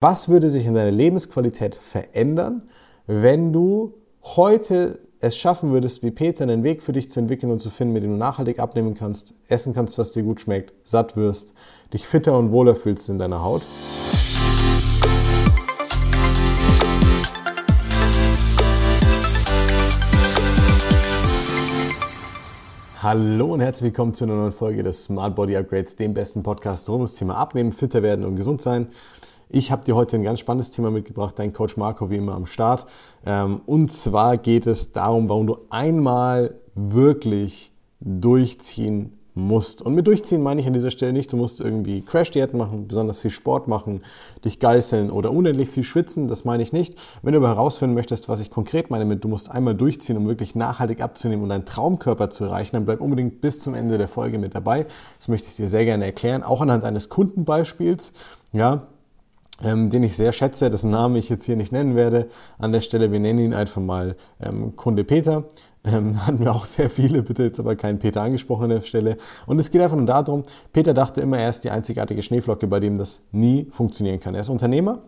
Was 0.00 0.28
würde 0.28 0.48
sich 0.48 0.64
in 0.64 0.74
deiner 0.74 0.92
Lebensqualität 0.92 1.74
verändern, 1.74 2.62
wenn 3.08 3.52
du 3.52 3.94
heute 4.22 5.00
es 5.18 5.36
schaffen 5.36 5.72
würdest, 5.72 6.04
wie 6.04 6.12
Peter, 6.12 6.44
einen 6.44 6.62
Weg 6.62 6.84
für 6.84 6.92
dich 6.92 7.10
zu 7.10 7.18
entwickeln 7.18 7.50
und 7.50 7.58
zu 7.58 7.68
finden, 7.68 7.94
mit 7.94 8.04
dem 8.04 8.12
du 8.12 8.16
nachhaltig 8.16 8.60
abnehmen 8.60 8.94
kannst, 8.94 9.34
essen 9.48 9.74
kannst, 9.74 9.98
was 9.98 10.12
dir 10.12 10.22
gut 10.22 10.40
schmeckt, 10.40 10.72
satt 10.86 11.16
wirst, 11.16 11.52
dich 11.92 12.06
fitter 12.06 12.38
und 12.38 12.52
wohler 12.52 12.76
fühlst 12.76 13.08
in 13.08 13.18
deiner 13.18 13.42
Haut? 13.42 13.62
Hallo 23.00 23.54
und 23.54 23.60
herzlich 23.60 23.84
willkommen 23.84 24.12
zu 24.12 24.24
einer 24.24 24.34
neuen 24.34 24.52
Folge 24.52 24.82
des 24.82 25.04
Smart 25.04 25.34
Body 25.34 25.56
Upgrades, 25.56 25.96
dem 25.96 26.14
besten 26.14 26.42
Podcast 26.42 26.88
rund 26.88 26.98
ums 26.98 27.14
Thema 27.14 27.36
Abnehmen, 27.36 27.72
fitter 27.72 28.02
werden 28.02 28.24
und 28.24 28.36
gesund 28.36 28.60
sein. 28.60 28.88
Ich 29.50 29.72
habe 29.72 29.82
dir 29.82 29.96
heute 29.96 30.16
ein 30.16 30.22
ganz 30.22 30.40
spannendes 30.40 30.70
Thema 30.70 30.90
mitgebracht, 30.90 31.38
dein 31.38 31.54
Coach 31.54 31.78
Marco 31.78 32.10
wie 32.10 32.16
immer 32.16 32.34
am 32.34 32.44
Start. 32.44 32.84
Ähm, 33.24 33.62
und 33.64 33.90
zwar 33.90 34.36
geht 34.36 34.66
es 34.66 34.92
darum, 34.92 35.30
warum 35.30 35.46
du 35.46 35.58
einmal 35.70 36.54
wirklich 36.74 37.72
durchziehen 38.00 39.18
musst. 39.32 39.80
Und 39.80 39.94
mit 39.94 40.06
durchziehen 40.06 40.42
meine 40.42 40.60
ich 40.60 40.66
an 40.66 40.74
dieser 40.74 40.90
Stelle 40.90 41.14
nicht, 41.14 41.32
du 41.32 41.38
musst 41.38 41.60
irgendwie 41.60 42.02
Crash-Diäten 42.02 42.58
machen, 42.58 42.88
besonders 42.88 43.20
viel 43.20 43.30
Sport 43.30 43.68
machen, 43.68 44.02
dich 44.44 44.60
geißeln 44.60 45.10
oder 45.10 45.30
unendlich 45.30 45.70
viel 45.70 45.84
schwitzen, 45.84 46.28
das 46.28 46.44
meine 46.44 46.62
ich 46.62 46.74
nicht. 46.74 46.96
Wenn 47.22 47.32
du 47.32 47.38
aber 47.38 47.48
herausfinden 47.48 47.94
möchtest, 47.94 48.28
was 48.28 48.40
ich 48.40 48.50
konkret 48.50 48.90
meine 48.90 49.06
mit, 49.06 49.24
du 49.24 49.28
musst 49.28 49.50
einmal 49.50 49.74
durchziehen, 49.74 50.18
um 50.18 50.26
wirklich 50.26 50.56
nachhaltig 50.56 51.00
abzunehmen 51.00 51.42
und 51.42 51.48
deinen 51.48 51.64
Traumkörper 51.64 52.28
zu 52.28 52.44
erreichen, 52.44 52.76
dann 52.76 52.84
bleib 52.84 53.00
unbedingt 53.00 53.40
bis 53.40 53.60
zum 53.60 53.74
Ende 53.74 53.96
der 53.96 54.08
Folge 54.08 54.38
mit 54.38 54.54
dabei. 54.54 54.86
Das 55.18 55.28
möchte 55.28 55.48
ich 55.48 55.56
dir 55.56 55.68
sehr 55.68 55.86
gerne 55.86 56.04
erklären, 56.04 56.42
auch 56.42 56.60
anhand 56.60 56.84
eines 56.84 57.08
Kundenbeispiels. 57.08 58.12
Ja, 58.52 58.88
ähm, 59.62 59.90
den 59.90 60.02
ich 60.02 60.16
sehr 60.16 60.32
schätze, 60.32 60.70
dessen 60.70 60.90
Namen 60.90 61.16
ich 61.16 61.28
jetzt 61.28 61.44
hier 61.44 61.56
nicht 61.56 61.72
nennen 61.72 61.96
werde. 61.96 62.28
An 62.58 62.72
der 62.72 62.80
Stelle, 62.80 63.10
wir 63.12 63.20
nennen 63.20 63.38
ihn 63.38 63.54
einfach 63.54 63.80
mal 63.80 64.16
ähm, 64.40 64.76
Kunde 64.76 65.04
Peter. 65.04 65.44
Ähm, 65.84 66.26
hatten 66.26 66.40
wir 66.40 66.54
auch 66.54 66.64
sehr 66.64 66.90
viele, 66.90 67.22
bitte 67.22 67.42
jetzt 67.42 67.60
aber 67.60 67.76
keinen 67.76 67.98
Peter 67.98 68.22
angesprochen 68.22 68.64
an 68.64 68.70
der 68.70 68.80
Stelle. 68.82 69.16
Und 69.46 69.58
es 69.58 69.70
geht 69.70 69.80
einfach 69.80 69.96
nur 69.96 70.06
darum, 70.06 70.44
Peter 70.72 70.94
dachte 70.94 71.20
immer, 71.20 71.38
er 71.38 71.50
ist 71.50 71.64
die 71.64 71.70
einzigartige 71.70 72.22
Schneeflocke, 72.22 72.66
bei 72.66 72.80
dem 72.80 72.98
das 72.98 73.22
nie 73.32 73.68
funktionieren 73.70 74.20
kann. 74.20 74.34
Er 74.34 74.42
ist 74.42 74.48
Unternehmer, 74.48 75.02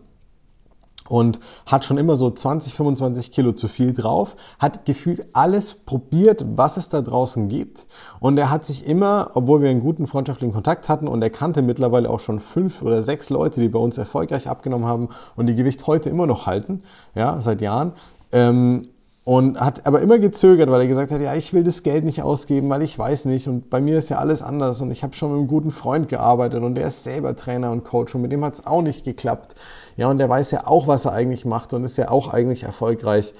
und 1.11 1.39
hat 1.65 1.83
schon 1.83 1.97
immer 1.97 2.15
so 2.15 2.31
20, 2.31 2.73
25 2.73 3.31
Kilo 3.31 3.51
zu 3.51 3.67
viel 3.67 3.93
drauf, 3.93 4.37
hat 4.59 4.85
gefühlt 4.85 5.27
alles 5.33 5.73
probiert, 5.73 6.45
was 6.55 6.77
es 6.77 6.87
da 6.87 7.01
draußen 7.01 7.49
gibt. 7.49 7.85
Und 8.21 8.37
er 8.37 8.49
hat 8.49 8.65
sich 8.65 8.87
immer, 8.87 9.31
obwohl 9.33 9.61
wir 9.61 9.69
einen 9.69 9.81
guten 9.81 10.07
freundschaftlichen 10.07 10.53
Kontakt 10.53 10.87
hatten 10.87 11.09
und 11.09 11.21
er 11.21 11.29
kannte 11.29 11.61
mittlerweile 11.61 12.09
auch 12.09 12.21
schon 12.21 12.39
fünf 12.39 12.81
oder 12.81 13.03
sechs 13.03 13.29
Leute, 13.29 13.59
die 13.59 13.67
bei 13.67 13.79
uns 13.79 13.97
erfolgreich 13.97 14.47
abgenommen 14.47 14.87
haben 14.87 15.09
und 15.35 15.47
die 15.47 15.55
Gewicht 15.55 15.85
heute 15.85 16.09
immer 16.09 16.27
noch 16.27 16.45
halten, 16.45 16.81
ja, 17.13 17.41
seit 17.41 17.61
Jahren, 17.61 17.91
ähm, 18.31 18.87
und 19.23 19.59
hat 19.59 19.85
aber 19.85 20.01
immer 20.01 20.17
gezögert, 20.17 20.71
weil 20.71 20.81
er 20.81 20.87
gesagt 20.87 21.11
hat, 21.11 21.21
ja, 21.21 21.35
ich 21.35 21.53
will 21.53 21.63
das 21.63 21.83
Geld 21.83 22.05
nicht 22.05 22.23
ausgeben, 22.23 22.69
weil 22.69 22.81
ich 22.81 22.97
weiß 22.97 23.25
nicht 23.25 23.47
und 23.47 23.69
bei 23.69 23.79
mir 23.79 23.99
ist 23.99 24.09
ja 24.09 24.17
alles 24.17 24.41
anders 24.41 24.81
und 24.81 24.89
ich 24.89 25.03
habe 25.03 25.13
schon 25.13 25.31
mit 25.31 25.39
einem 25.39 25.47
guten 25.47 25.71
Freund 25.71 26.09
gearbeitet 26.09 26.63
und 26.63 26.73
der 26.75 26.87
ist 26.87 27.03
selber 27.03 27.35
Trainer 27.35 27.71
und 27.71 27.83
Coach 27.83 28.15
und 28.15 28.23
mit 28.23 28.31
dem 28.31 28.43
hat 28.43 28.55
es 28.55 28.65
auch 28.65 28.81
nicht 28.81 29.05
geklappt. 29.05 29.55
Ja, 29.95 30.09
und 30.09 30.17
der 30.17 30.27
weiß 30.27 30.49
ja 30.51 30.65
auch, 30.65 30.87
was 30.87 31.05
er 31.05 31.13
eigentlich 31.13 31.45
macht 31.45 31.73
und 31.73 31.83
ist 31.83 31.97
ja 31.97 32.09
auch 32.09 32.33
eigentlich 32.33 32.63
erfolgreich. 32.63 33.33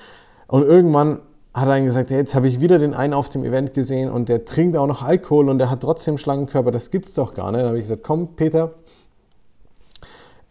Und 0.48 0.64
irgendwann 0.64 1.22
hat 1.54 1.68
er 1.68 1.76
dann 1.76 1.86
gesagt, 1.86 2.12
hey, 2.12 2.18
jetzt 2.18 2.36
habe 2.36 2.48
ich 2.48 2.60
wieder 2.60 2.78
den 2.78 2.94
einen 2.94 3.14
auf 3.14 3.30
dem 3.30 3.44
Event 3.44 3.74
gesehen 3.74 4.12
und 4.12 4.30
der 4.30 4.46
trinkt 4.46 4.78
auch 4.78 4.88
noch 4.88 5.02
Alkohol 5.02 5.50
und 5.50 5.58
der 5.58 5.72
hat 5.72 5.82
trotzdem 5.82 6.18
Schlangenkörper, 6.18 6.72
das 6.72 6.92
gibt's 6.92 7.14
doch 7.14 7.34
gar 7.34 7.52
nicht. 7.52 7.64
Da 7.64 7.68
habe 7.68 7.78
ich 7.78 7.86
gesagt, 7.86 8.04
komm 8.04 8.36
Peter, 8.36 8.76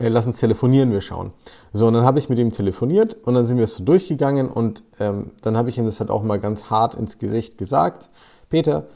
äh, 0.01 0.09
lass 0.09 0.27
uns 0.27 0.39
telefonieren, 0.39 0.93
wir 0.93 1.01
schauen. 1.01 1.33
So, 1.73 1.87
und 1.87 1.95
dann 1.95 2.05
habe 2.05 2.19
ich 2.19 2.29
mit 2.29 2.39
ihm 2.39 2.51
telefoniert 2.51 3.15
und 3.23 3.35
dann 3.35 3.47
sind 3.47 3.59
wir 3.59 3.67
so 3.67 3.85
durchgegangen 3.85 4.49
und 4.49 4.83
ähm, 4.99 5.33
dann 5.43 5.57
habe 5.57 5.69
ich 5.69 5.79
ihm 5.79 5.85
das 5.85 6.01
halt 6.01 6.11
auch 6.11 6.23
mal 6.23 6.41
ganz 6.41 6.65
hart 6.65 6.95
ins 6.95 7.19
Gesicht 7.19 7.59
gesagt. 7.59 8.09
Peter, 8.49 8.87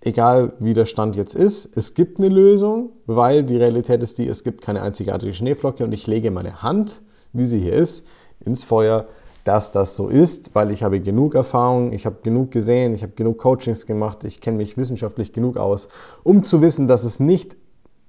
egal 0.00 0.52
wie 0.58 0.74
der 0.74 0.84
Stand 0.84 1.16
jetzt 1.16 1.34
ist, 1.34 1.76
es 1.76 1.94
gibt 1.94 2.18
eine 2.18 2.28
Lösung, 2.28 2.90
weil 3.06 3.44
die 3.44 3.56
Realität 3.56 4.02
ist 4.02 4.18
die, 4.18 4.26
es 4.26 4.44
gibt 4.44 4.60
keine 4.60 4.82
einzigartige 4.82 5.32
Schneeflocke 5.32 5.84
und 5.84 5.92
ich 5.92 6.06
lege 6.06 6.30
meine 6.30 6.62
Hand, 6.62 7.02
wie 7.32 7.46
sie 7.46 7.60
hier 7.60 7.74
ist, 7.74 8.06
ins 8.40 8.64
Feuer, 8.64 9.06
dass 9.44 9.70
das 9.70 9.96
so 9.96 10.08
ist, 10.08 10.54
weil 10.54 10.70
ich 10.70 10.82
habe 10.82 11.00
genug 11.00 11.34
Erfahrung, 11.34 11.92
ich 11.92 12.04
habe 12.04 12.16
genug 12.22 12.50
gesehen, 12.50 12.94
ich 12.94 13.02
habe 13.02 13.12
genug 13.14 13.38
Coachings 13.38 13.86
gemacht, 13.86 14.24
ich 14.24 14.40
kenne 14.40 14.58
mich 14.58 14.76
wissenschaftlich 14.76 15.32
genug 15.32 15.56
aus, 15.56 15.88
um 16.22 16.44
zu 16.44 16.60
wissen, 16.60 16.86
dass 16.86 17.04
es 17.04 17.18
nicht 17.20 17.56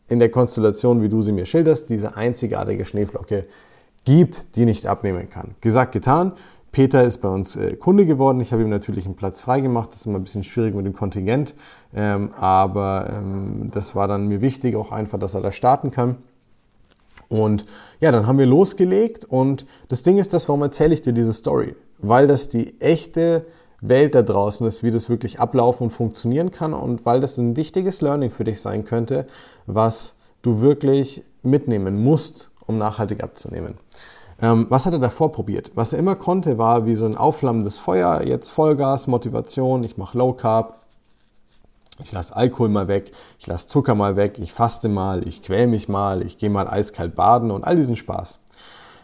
in 0.09 0.19
der 0.19 0.29
Konstellation, 0.29 1.01
wie 1.01 1.09
du 1.09 1.21
sie 1.21 1.31
mir 1.31 1.45
schilderst, 1.45 1.89
diese 1.89 2.15
einzigartige 2.15 2.85
Schneeflocke 2.85 3.45
gibt, 4.05 4.55
die 4.55 4.65
nicht 4.65 4.87
abnehmen 4.87 5.29
kann. 5.29 5.55
Gesagt, 5.61 5.91
getan. 5.91 6.33
Peter 6.71 7.03
ist 7.03 7.17
bei 7.17 7.29
uns 7.29 7.55
äh, 7.55 7.75
Kunde 7.75 8.05
geworden. 8.05 8.39
Ich 8.41 8.51
habe 8.51 8.61
ihm 8.61 8.69
natürlich 8.69 9.05
einen 9.05 9.15
Platz 9.15 9.41
freigemacht. 9.41 9.91
Das 9.91 10.01
ist 10.01 10.05
immer 10.05 10.19
ein 10.19 10.23
bisschen 10.23 10.43
schwierig 10.43 10.75
mit 10.75 10.85
dem 10.85 10.93
Kontingent. 10.93 11.55
Ähm, 11.95 12.31
aber 12.33 13.11
ähm, 13.11 13.69
das 13.71 13.95
war 13.95 14.07
dann 14.07 14.27
mir 14.27 14.41
wichtig, 14.41 14.75
auch 14.75 14.91
einfach, 14.91 15.17
dass 15.17 15.33
er 15.33 15.41
da 15.41 15.51
starten 15.51 15.89
kann. 15.89 16.17
Und 17.27 17.65
ja, 17.99 18.11
dann 18.11 18.27
haben 18.27 18.37
wir 18.37 18.45
losgelegt. 18.45 19.25
Und 19.25 19.65
das 19.87 20.03
Ding 20.03 20.17
ist 20.17 20.33
das, 20.33 20.47
warum 20.47 20.61
erzähle 20.61 20.93
ich 20.93 21.01
dir 21.01 21.13
diese 21.13 21.33
Story? 21.33 21.75
Weil 21.99 22.27
das 22.27 22.49
die 22.49 22.79
echte 22.79 23.45
Welt 23.81 24.15
da 24.15 24.21
draußen 24.21 24.65
ist, 24.67 24.83
wie 24.83 24.91
das 24.91 25.09
wirklich 25.09 25.39
ablaufen 25.39 25.85
und 25.85 25.89
funktionieren 25.91 26.51
kann 26.51 26.73
und 26.73 27.05
weil 27.05 27.19
das 27.19 27.37
ein 27.37 27.55
wichtiges 27.55 28.01
Learning 28.01 28.31
für 28.31 28.43
dich 28.43 28.61
sein 28.61 28.85
könnte, 28.85 29.25
was 29.65 30.15
du 30.41 30.61
wirklich 30.61 31.23
mitnehmen 31.43 32.03
musst, 32.03 32.51
um 32.65 32.77
nachhaltig 32.77 33.23
abzunehmen. 33.23 33.75
Ähm, 34.41 34.67
was 34.69 34.85
hat 34.85 34.93
er 34.93 34.99
davor 34.99 35.31
probiert? 35.31 35.71
Was 35.75 35.93
er 35.93 35.99
immer 35.99 36.15
konnte, 36.15 36.57
war 36.57 36.85
wie 36.85 36.95
so 36.95 37.05
ein 37.05 37.17
aufflammendes 37.17 37.77
Feuer, 37.77 38.21
jetzt 38.25 38.49
Vollgas, 38.49 39.07
Motivation, 39.07 39.83
ich 39.83 39.97
mache 39.97 40.17
Low 40.17 40.33
Carb, 40.33 40.79
ich 42.01 42.11
lasse 42.11 42.35
Alkohol 42.35 42.69
mal 42.69 42.87
weg, 42.87 43.11
ich 43.37 43.47
lasse 43.47 43.67
Zucker 43.67 43.95
mal 43.95 44.15
weg, 44.15 44.39
ich 44.39 44.53
faste 44.53 44.87
mal, 44.87 45.27
ich 45.27 45.41
quäl 45.41 45.67
mich 45.67 45.89
mal, 45.89 46.25
ich 46.25 46.37
gehe 46.37 46.49
mal 46.49 46.67
eiskalt 46.67 47.15
baden 47.15 47.51
und 47.51 47.65
all 47.65 47.75
diesen 47.75 47.97
Spaß. 47.97 48.39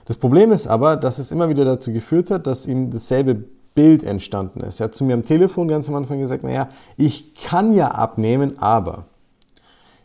Das 0.06 0.18
Problem 0.18 0.52
ist 0.52 0.68
aber, 0.68 0.96
dass 0.96 1.19
es 1.19 1.31
immer 1.31 1.50
wieder 1.50 1.66
dazu 1.66 1.92
geführt 1.92 2.31
hat, 2.31 2.47
dass 2.47 2.68
ihm 2.68 2.92
dasselbe 2.92 3.44
Bild 3.75 4.03
entstanden 4.03 4.62
ist. 4.62 4.80
Er 4.80 4.86
hat 4.86 4.96
zu 4.96 5.03
mir 5.03 5.13
am 5.13 5.24
Telefon 5.24 5.68
ganz 5.68 5.88
am 5.90 5.96
Anfang 5.96 6.19
gesagt, 6.19 6.44
naja, 6.44 6.69
ich 6.97 7.36
kann 7.36 7.74
ja 7.74 7.90
abnehmen, 7.90 8.58
aber 8.59 9.06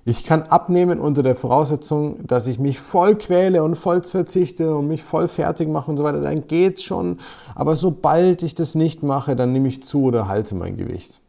ich 0.05 0.25
kann 0.25 0.43
abnehmen 0.43 0.99
unter 0.99 1.23
der 1.23 1.37
Voraussetzung, 1.37 2.27
dass 2.27 2.47
ich 2.47 2.59
mich 2.59 2.81
voll 2.81 3.17
quäle 3.17 3.63
und 3.63 3.77
voll 3.77 4.03
verzichte 4.03 4.75
und 4.75 4.89
mich 4.89 5.03
voll 5.03 5.29
fertig 5.29 5.69
mache 5.69 5.91
und 5.91 5.99
so 5.99 6.05
weiter. 6.05 6.21
Dann 6.21 6.47
geht's 6.47 6.83
schon. 6.83 7.19
Aber 7.55 7.77
sobald 7.77 8.43
ich 8.43 8.55
das 8.55 8.75
nicht 8.75 9.03
mache, 9.03 9.37
dann 9.37 9.53
nehme 9.53 9.69
ich 9.69 9.83
zu 9.83 10.05
oder 10.05 10.27
halte 10.27 10.55
mein 10.55 10.77
Gewicht. 10.77 11.21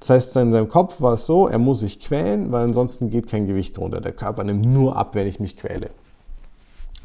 Das 0.00 0.10
heißt, 0.10 0.36
in 0.36 0.52
seinem 0.52 0.68
Kopf 0.68 1.00
war 1.00 1.14
es 1.14 1.26
so, 1.26 1.48
er 1.48 1.58
muss 1.58 1.80
sich 1.80 2.00
quälen, 2.00 2.50
weil 2.52 2.64
ansonsten 2.64 3.10
geht 3.10 3.28
kein 3.28 3.46
Gewicht 3.46 3.78
runter. 3.78 4.00
Der 4.00 4.12
Körper 4.12 4.42
nimmt 4.44 4.66
nur 4.66 4.96
ab, 4.96 5.14
wenn 5.14 5.26
ich 5.26 5.40
mich 5.40 5.56
quäle. 5.56 5.90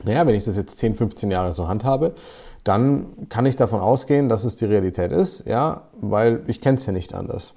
Naja, 0.03 0.25
wenn 0.25 0.35
ich 0.35 0.45
das 0.45 0.57
jetzt 0.57 0.77
10, 0.79 0.95
15 0.95 1.29
Jahre 1.29 1.53
so 1.53 1.67
handhabe, 1.67 2.13
dann 2.63 3.27
kann 3.29 3.45
ich 3.45 3.55
davon 3.55 3.79
ausgehen, 3.79 4.29
dass 4.29 4.45
es 4.45 4.55
die 4.55 4.65
Realität 4.65 5.11
ist, 5.11 5.47
ja, 5.47 5.83
weil 5.99 6.43
ich 6.47 6.61
kenne 6.61 6.77
es 6.77 6.85
ja 6.85 6.93
nicht 6.93 7.13
anders. 7.13 7.55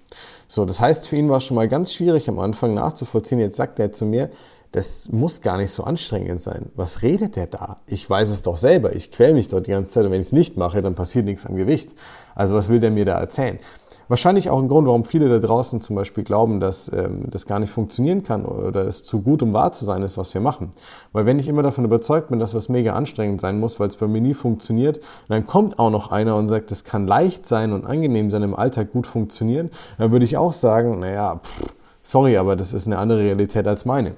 So, 0.48 0.64
das 0.64 0.80
heißt, 0.80 1.08
für 1.08 1.16
ihn 1.16 1.28
war 1.28 1.38
es 1.38 1.44
schon 1.44 1.56
mal 1.56 1.68
ganz 1.68 1.92
schwierig 1.92 2.28
am 2.28 2.38
Anfang 2.38 2.74
nachzuvollziehen. 2.74 3.40
Jetzt 3.40 3.56
sagt 3.56 3.78
er 3.78 3.92
zu 3.92 4.06
mir, 4.06 4.30
das 4.72 5.12
muss 5.12 5.40
gar 5.40 5.56
nicht 5.56 5.70
so 5.70 5.84
anstrengend 5.84 6.42
sein. 6.42 6.70
Was 6.74 7.02
redet 7.02 7.36
der 7.36 7.46
da? 7.46 7.76
Ich 7.86 8.08
weiß 8.10 8.30
es 8.30 8.42
doch 8.42 8.56
selber. 8.56 8.96
Ich 8.96 9.12
quäle 9.12 9.34
mich 9.34 9.48
dort 9.48 9.68
die 9.68 9.70
ganze 9.70 9.92
Zeit 9.92 10.04
und 10.04 10.10
wenn 10.10 10.20
ich 10.20 10.26
es 10.26 10.32
nicht 10.32 10.56
mache, 10.56 10.82
dann 10.82 10.96
passiert 10.96 11.26
nichts 11.26 11.46
am 11.46 11.54
Gewicht. 11.54 11.94
Also 12.34 12.56
was 12.56 12.68
will 12.68 12.80
der 12.80 12.90
mir 12.90 13.04
da 13.04 13.20
erzählen? 13.20 13.60
Wahrscheinlich 14.08 14.50
auch 14.50 14.60
ein 14.60 14.68
Grund, 14.68 14.86
warum 14.86 15.04
viele 15.04 15.28
da 15.28 15.38
draußen 15.38 15.80
zum 15.80 15.96
Beispiel 15.96 16.24
glauben, 16.24 16.60
dass 16.60 16.92
ähm, 16.92 17.24
das 17.30 17.46
gar 17.46 17.58
nicht 17.58 17.72
funktionieren 17.72 18.22
kann 18.22 18.44
oder 18.44 18.86
es 18.86 19.02
zu 19.02 19.22
gut, 19.22 19.42
um 19.42 19.52
wahr 19.54 19.72
zu 19.72 19.84
sein 19.84 20.02
ist, 20.02 20.18
was 20.18 20.34
wir 20.34 20.40
machen. 20.40 20.72
Weil 21.12 21.24
wenn 21.24 21.38
ich 21.38 21.48
immer 21.48 21.62
davon 21.62 21.84
überzeugt 21.84 22.28
bin, 22.28 22.38
dass 22.38 22.54
was 22.54 22.68
mega 22.68 22.92
anstrengend 22.92 23.40
sein 23.40 23.58
muss, 23.58 23.80
weil 23.80 23.88
es 23.88 23.96
bei 23.96 24.06
mir 24.06 24.20
nie 24.20 24.34
funktioniert, 24.34 25.00
dann 25.28 25.46
kommt 25.46 25.78
auch 25.78 25.90
noch 25.90 26.12
einer 26.12 26.36
und 26.36 26.48
sagt, 26.48 26.70
es 26.70 26.84
kann 26.84 27.06
leicht 27.06 27.46
sein 27.46 27.72
und 27.72 27.86
angenehm 27.86 28.30
sein, 28.30 28.42
im 28.42 28.54
Alltag 28.54 28.92
gut 28.92 29.06
funktionieren, 29.06 29.70
dann 29.96 30.12
würde 30.12 30.26
ich 30.26 30.36
auch 30.36 30.52
sagen, 30.52 31.00
naja, 31.00 31.40
pff, 31.42 31.74
sorry, 32.02 32.36
aber 32.36 32.56
das 32.56 32.74
ist 32.74 32.86
eine 32.86 32.98
andere 32.98 33.20
Realität 33.20 33.66
als 33.66 33.86
meine. 33.86 34.12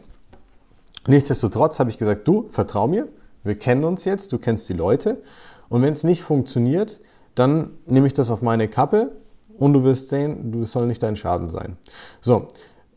Nichtsdestotrotz 1.06 1.78
habe 1.78 1.90
ich 1.90 1.98
gesagt, 1.98 2.26
du, 2.26 2.48
vertrau 2.48 2.88
mir, 2.88 3.06
wir 3.44 3.56
kennen 3.56 3.84
uns 3.84 4.04
jetzt, 4.04 4.32
du 4.32 4.38
kennst 4.38 4.68
die 4.68 4.72
Leute 4.72 5.22
und 5.68 5.82
wenn 5.82 5.92
es 5.92 6.02
nicht 6.02 6.22
funktioniert, 6.22 6.98
dann 7.36 7.70
nehme 7.86 8.08
ich 8.08 8.14
das 8.14 8.30
auf 8.30 8.42
meine 8.42 8.66
Kappe 8.66 9.12
und 9.58 9.72
du 9.72 9.84
wirst 9.84 10.08
sehen, 10.08 10.52
das 10.60 10.72
soll 10.72 10.86
nicht 10.86 11.02
dein 11.02 11.16
Schaden 11.16 11.48
sein. 11.48 11.76
So, 12.20 12.48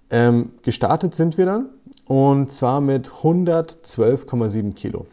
ähm, 0.09 0.53
gestartet 0.63 1.15
sind 1.15 1.38
wir 1.38 1.45
dann 1.45 1.69
und 2.07 2.51
zwar 2.51 2.81
mit 2.81 3.09
112,7 3.23 4.73
Kilo. 4.73 5.06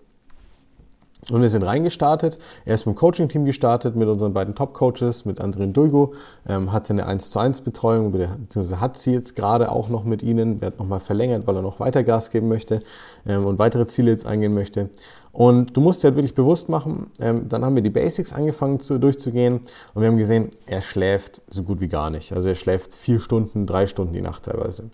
Und 1.32 1.42
wir 1.42 1.48
sind 1.48 1.64
reingestartet. 1.64 2.38
Er 2.64 2.76
ist 2.76 2.86
mit 2.86 2.94
dem 2.94 2.98
Coaching-Team 2.98 3.46
gestartet, 3.46 3.96
mit 3.96 4.06
unseren 4.08 4.32
beiden 4.32 4.54
Top-Coaches, 4.54 5.24
mit 5.24 5.40
Andrin 5.40 5.72
Dulgo, 5.72 6.14
ähm, 6.48 6.72
hatte 6.72 6.92
eine 6.92 7.06
1 7.06 7.30
zu 7.30 7.40
1 7.40 7.62
Betreuung, 7.62 8.12
beziehungsweise 8.12 8.80
hat 8.80 8.96
sie 8.96 9.12
jetzt 9.12 9.34
gerade 9.34 9.72
auch 9.72 9.88
noch 9.88 10.04
mit 10.04 10.22
ihnen, 10.22 10.60
wird 10.60 10.78
nochmal 10.78 11.00
verlängert, 11.00 11.48
weil 11.48 11.56
er 11.56 11.62
noch 11.62 11.80
weiter 11.80 12.04
Gas 12.04 12.30
geben 12.30 12.46
möchte 12.46 12.80
ähm, 13.26 13.44
und 13.44 13.58
weitere 13.58 13.88
Ziele 13.88 14.12
jetzt 14.12 14.24
eingehen 14.24 14.54
möchte. 14.54 14.88
Und 15.32 15.76
du 15.76 15.80
musst 15.80 16.02
dir 16.02 16.08
halt 16.08 16.16
wirklich 16.16 16.36
bewusst 16.36 16.68
machen, 16.68 17.10
ähm, 17.18 17.48
dann 17.48 17.64
haben 17.64 17.74
wir 17.74 17.82
die 17.82 17.90
Basics 17.90 18.32
angefangen 18.32 18.78
zu, 18.78 18.98
durchzugehen 18.98 19.62
und 19.94 20.00
wir 20.00 20.08
haben 20.08 20.18
gesehen, 20.18 20.50
er 20.66 20.80
schläft 20.80 21.40
so 21.48 21.64
gut 21.64 21.80
wie 21.80 21.88
gar 21.88 22.08
nicht. 22.08 22.32
Also 22.34 22.50
er 22.50 22.54
schläft 22.54 22.94
vier 22.94 23.18
Stunden, 23.18 23.66
drei 23.66 23.88
Stunden 23.88 24.12
die 24.12 24.22
Nacht 24.22 24.44
teilweise. 24.44 24.84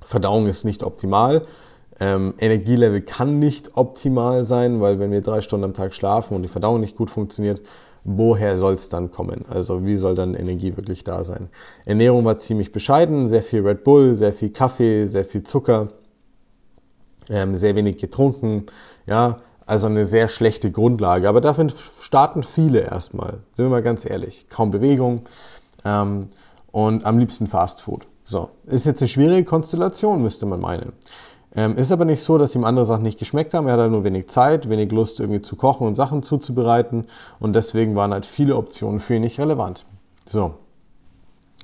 Verdauung 0.00 0.46
ist 0.46 0.64
nicht 0.64 0.82
optimal. 0.82 1.42
Ähm, 2.02 2.34
Energielevel 2.38 3.00
kann 3.02 3.38
nicht 3.38 3.76
optimal 3.76 4.44
sein, 4.44 4.80
weil 4.80 4.98
wenn 4.98 5.12
wir 5.12 5.20
drei 5.20 5.40
Stunden 5.40 5.66
am 5.66 5.72
Tag 5.72 5.94
schlafen 5.94 6.34
und 6.34 6.42
die 6.42 6.48
Verdauung 6.48 6.80
nicht 6.80 6.96
gut 6.96 7.10
funktioniert, 7.10 7.62
woher 8.02 8.56
soll 8.56 8.74
es 8.74 8.88
dann 8.88 9.12
kommen? 9.12 9.44
Also 9.48 9.84
wie 9.86 9.96
soll 9.96 10.16
dann 10.16 10.34
Energie 10.34 10.76
wirklich 10.76 11.04
da 11.04 11.22
sein? 11.22 11.48
Ernährung 11.84 12.24
war 12.24 12.38
ziemlich 12.38 12.72
bescheiden, 12.72 13.28
sehr 13.28 13.44
viel 13.44 13.64
Red 13.64 13.84
Bull, 13.84 14.16
sehr 14.16 14.32
viel 14.32 14.50
Kaffee, 14.50 15.06
sehr 15.06 15.24
viel 15.24 15.44
Zucker, 15.44 15.90
ähm, 17.30 17.54
sehr 17.54 17.76
wenig 17.76 17.98
getrunken, 17.98 18.66
ja, 19.06 19.36
also 19.64 19.86
eine 19.86 20.04
sehr 20.04 20.26
schlechte 20.26 20.72
Grundlage. 20.72 21.28
Aber 21.28 21.40
dafür 21.40 21.68
starten 22.00 22.42
viele 22.42 22.80
erstmal, 22.80 23.38
sind 23.52 23.66
wir 23.66 23.70
mal 23.70 23.80
ganz 23.80 24.04
ehrlich. 24.10 24.46
Kaum 24.48 24.72
Bewegung 24.72 25.20
ähm, 25.84 26.30
und 26.72 27.06
am 27.06 27.20
liebsten 27.20 27.46
Fast 27.46 27.82
Food. 27.82 28.08
So, 28.24 28.50
ist 28.66 28.86
jetzt 28.86 29.02
eine 29.02 29.08
schwierige 29.08 29.44
Konstellation, 29.44 30.20
müsste 30.20 30.46
man 30.46 30.60
meinen. 30.60 30.94
Ähm, 31.54 31.76
ist 31.76 31.92
aber 31.92 32.04
nicht 32.04 32.22
so, 32.22 32.38
dass 32.38 32.54
ihm 32.54 32.64
andere 32.64 32.84
Sachen 32.84 33.02
nicht 33.02 33.18
geschmeckt 33.18 33.52
haben. 33.52 33.66
Er 33.66 33.74
hat 33.74 33.80
halt 33.80 33.92
nur 33.92 34.04
wenig 34.04 34.28
Zeit, 34.28 34.68
wenig 34.68 34.90
Lust 34.90 35.20
irgendwie 35.20 35.42
zu 35.42 35.56
kochen 35.56 35.86
und 35.86 35.94
Sachen 35.94 36.22
zuzubereiten. 36.22 37.06
Und 37.40 37.54
deswegen 37.54 37.94
waren 37.94 38.12
halt 38.12 38.26
viele 38.26 38.56
Optionen 38.56 39.00
für 39.00 39.16
ihn 39.16 39.22
nicht 39.22 39.38
relevant. 39.38 39.84
So. 40.24 40.54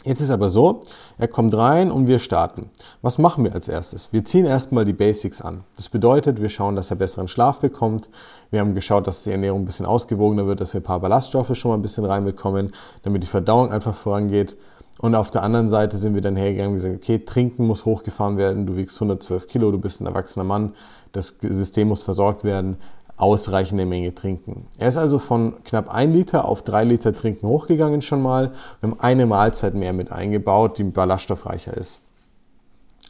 Jetzt 0.04 0.20
ist 0.20 0.30
aber 0.30 0.48
so, 0.48 0.82
er 1.18 1.26
kommt 1.26 1.54
rein 1.54 1.90
und 1.90 2.06
wir 2.06 2.20
starten. 2.20 2.70
Was 3.02 3.18
machen 3.18 3.42
wir 3.44 3.52
als 3.52 3.68
erstes? 3.68 4.12
Wir 4.12 4.24
ziehen 4.24 4.46
erstmal 4.46 4.84
die 4.84 4.92
Basics 4.92 5.40
an. 5.42 5.64
Das 5.74 5.88
bedeutet, 5.88 6.40
wir 6.40 6.48
schauen, 6.48 6.76
dass 6.76 6.90
er 6.90 6.96
besseren 6.96 7.26
Schlaf 7.26 7.58
bekommt. 7.58 8.08
Wir 8.50 8.60
haben 8.60 8.76
geschaut, 8.76 9.08
dass 9.08 9.24
die 9.24 9.32
Ernährung 9.32 9.62
ein 9.62 9.64
bisschen 9.64 9.86
ausgewogener 9.86 10.46
wird, 10.46 10.60
dass 10.60 10.72
wir 10.72 10.80
ein 10.80 10.84
paar 10.84 11.00
Ballaststoffe 11.00 11.54
schon 11.56 11.70
mal 11.70 11.76
ein 11.76 11.82
bisschen 11.82 12.04
reinbekommen, 12.04 12.72
damit 13.02 13.24
die 13.24 13.26
Verdauung 13.26 13.72
einfach 13.72 13.94
vorangeht. 13.94 14.56
Und 14.98 15.14
auf 15.14 15.30
der 15.30 15.42
anderen 15.42 15.68
Seite 15.68 15.96
sind 15.96 16.14
wir 16.14 16.20
dann 16.20 16.36
hergegangen 16.36 16.72
und 16.72 16.76
gesagt, 16.76 16.96
okay, 16.96 17.20
Trinken 17.20 17.66
muss 17.66 17.84
hochgefahren 17.84 18.36
werden, 18.36 18.66
du 18.66 18.76
wiegst 18.76 18.96
112 18.96 19.46
Kilo, 19.46 19.70
du 19.70 19.78
bist 19.78 20.00
ein 20.00 20.06
erwachsener 20.06 20.44
Mann, 20.44 20.74
das 21.12 21.34
System 21.40 21.88
muss 21.88 22.02
versorgt 22.02 22.42
werden, 22.44 22.78
ausreichende 23.16 23.84
Menge 23.84 24.14
trinken. 24.14 24.66
Er 24.78 24.88
ist 24.88 24.96
also 24.96 25.18
von 25.18 25.62
knapp 25.64 25.92
1 25.92 26.14
Liter 26.14 26.44
auf 26.44 26.62
3 26.62 26.84
Liter 26.84 27.14
Trinken 27.14 27.48
hochgegangen 27.48 28.00
schon 28.00 28.22
mal. 28.22 28.52
Wir 28.80 28.90
haben 28.90 29.00
eine 29.00 29.26
Mahlzeit 29.26 29.74
mehr 29.74 29.92
mit 29.92 30.12
eingebaut, 30.12 30.78
die 30.78 30.84
ballaststoffreicher 30.84 31.76
ist. 31.76 32.00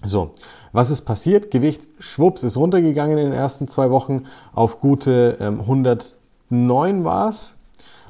So, 0.05 0.31
was 0.73 0.91
ist 0.91 1.03
passiert? 1.03 1.51
Gewicht 1.51 1.89
schwupps 1.99 2.45
ist 2.45 2.57
runtergegangen 2.57 3.19
in 3.19 3.25
den 3.27 3.33
ersten 3.33 3.69
zwei 3.69 3.91
Wochen 3.91 4.25
auf 4.55 4.81
gute 4.81 5.37
ähm, 5.41 5.61
109 5.61 7.05
war 7.05 7.29
es. 7.29 7.58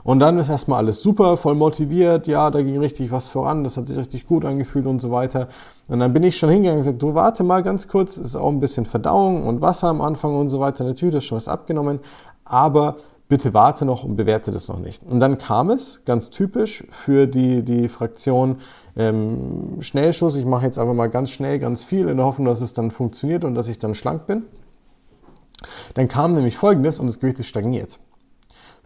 Und 0.04 0.20
dann 0.20 0.38
ist 0.38 0.48
erstmal 0.48 0.78
alles 0.78 1.02
super, 1.02 1.36
voll 1.36 1.54
motiviert, 1.54 2.26
ja, 2.26 2.50
da 2.50 2.62
ging 2.62 2.78
richtig 2.78 3.10
was 3.10 3.28
voran, 3.28 3.64
das 3.64 3.76
hat 3.76 3.88
sich 3.88 3.98
richtig 3.98 4.26
gut 4.26 4.44
angefühlt 4.44 4.86
und 4.86 5.00
so 5.00 5.10
weiter. 5.10 5.48
Und 5.88 6.00
dann 6.00 6.12
bin 6.12 6.22
ich 6.22 6.36
schon 6.36 6.50
hingegangen 6.50 6.78
und 6.78 6.84
gesagt, 6.84 7.02
du 7.02 7.14
warte 7.14 7.44
mal 7.44 7.62
ganz 7.62 7.88
kurz, 7.88 8.16
ist 8.16 8.36
auch 8.36 8.48
ein 8.48 8.60
bisschen 8.60 8.86
Verdauung 8.86 9.46
und 9.46 9.60
Wasser 9.60 9.88
am 9.88 10.00
Anfang 10.00 10.36
und 10.36 10.50
so 10.50 10.60
weiter. 10.60 10.84
Natürlich 10.84 11.16
ist 11.16 11.24
schon 11.24 11.36
was 11.36 11.48
abgenommen, 11.48 12.00
aber 12.44 12.96
bitte 13.28 13.52
warte 13.52 13.84
noch 13.84 14.04
und 14.04 14.16
bewerte 14.16 14.50
das 14.50 14.68
noch 14.68 14.78
nicht. 14.78 15.02
Und 15.06 15.20
dann 15.20 15.38
kam 15.38 15.70
es, 15.70 16.04
ganz 16.04 16.30
typisch 16.30 16.84
für 16.90 17.26
die, 17.26 17.62
die 17.62 17.88
Fraktion 17.88 18.56
ähm, 18.96 19.76
Schnellschuss, 19.80 20.36
ich 20.36 20.46
mache 20.46 20.64
jetzt 20.64 20.78
einfach 20.78 20.94
mal 20.94 21.08
ganz 21.08 21.30
schnell 21.30 21.58
ganz 21.58 21.84
viel 21.84 22.08
in 22.08 22.16
der 22.16 22.26
Hoffnung, 22.26 22.46
dass 22.46 22.60
es 22.60 22.72
dann 22.72 22.90
funktioniert 22.90 23.44
und 23.44 23.54
dass 23.54 23.68
ich 23.68 23.78
dann 23.78 23.94
schlank 23.94 24.26
bin. 24.26 24.44
Dann 25.94 26.08
kam 26.08 26.34
nämlich 26.34 26.56
folgendes 26.56 26.98
und 27.00 27.06
das 27.06 27.20
Gewicht 27.20 27.38
ist 27.40 27.46
stagniert. 27.46 27.98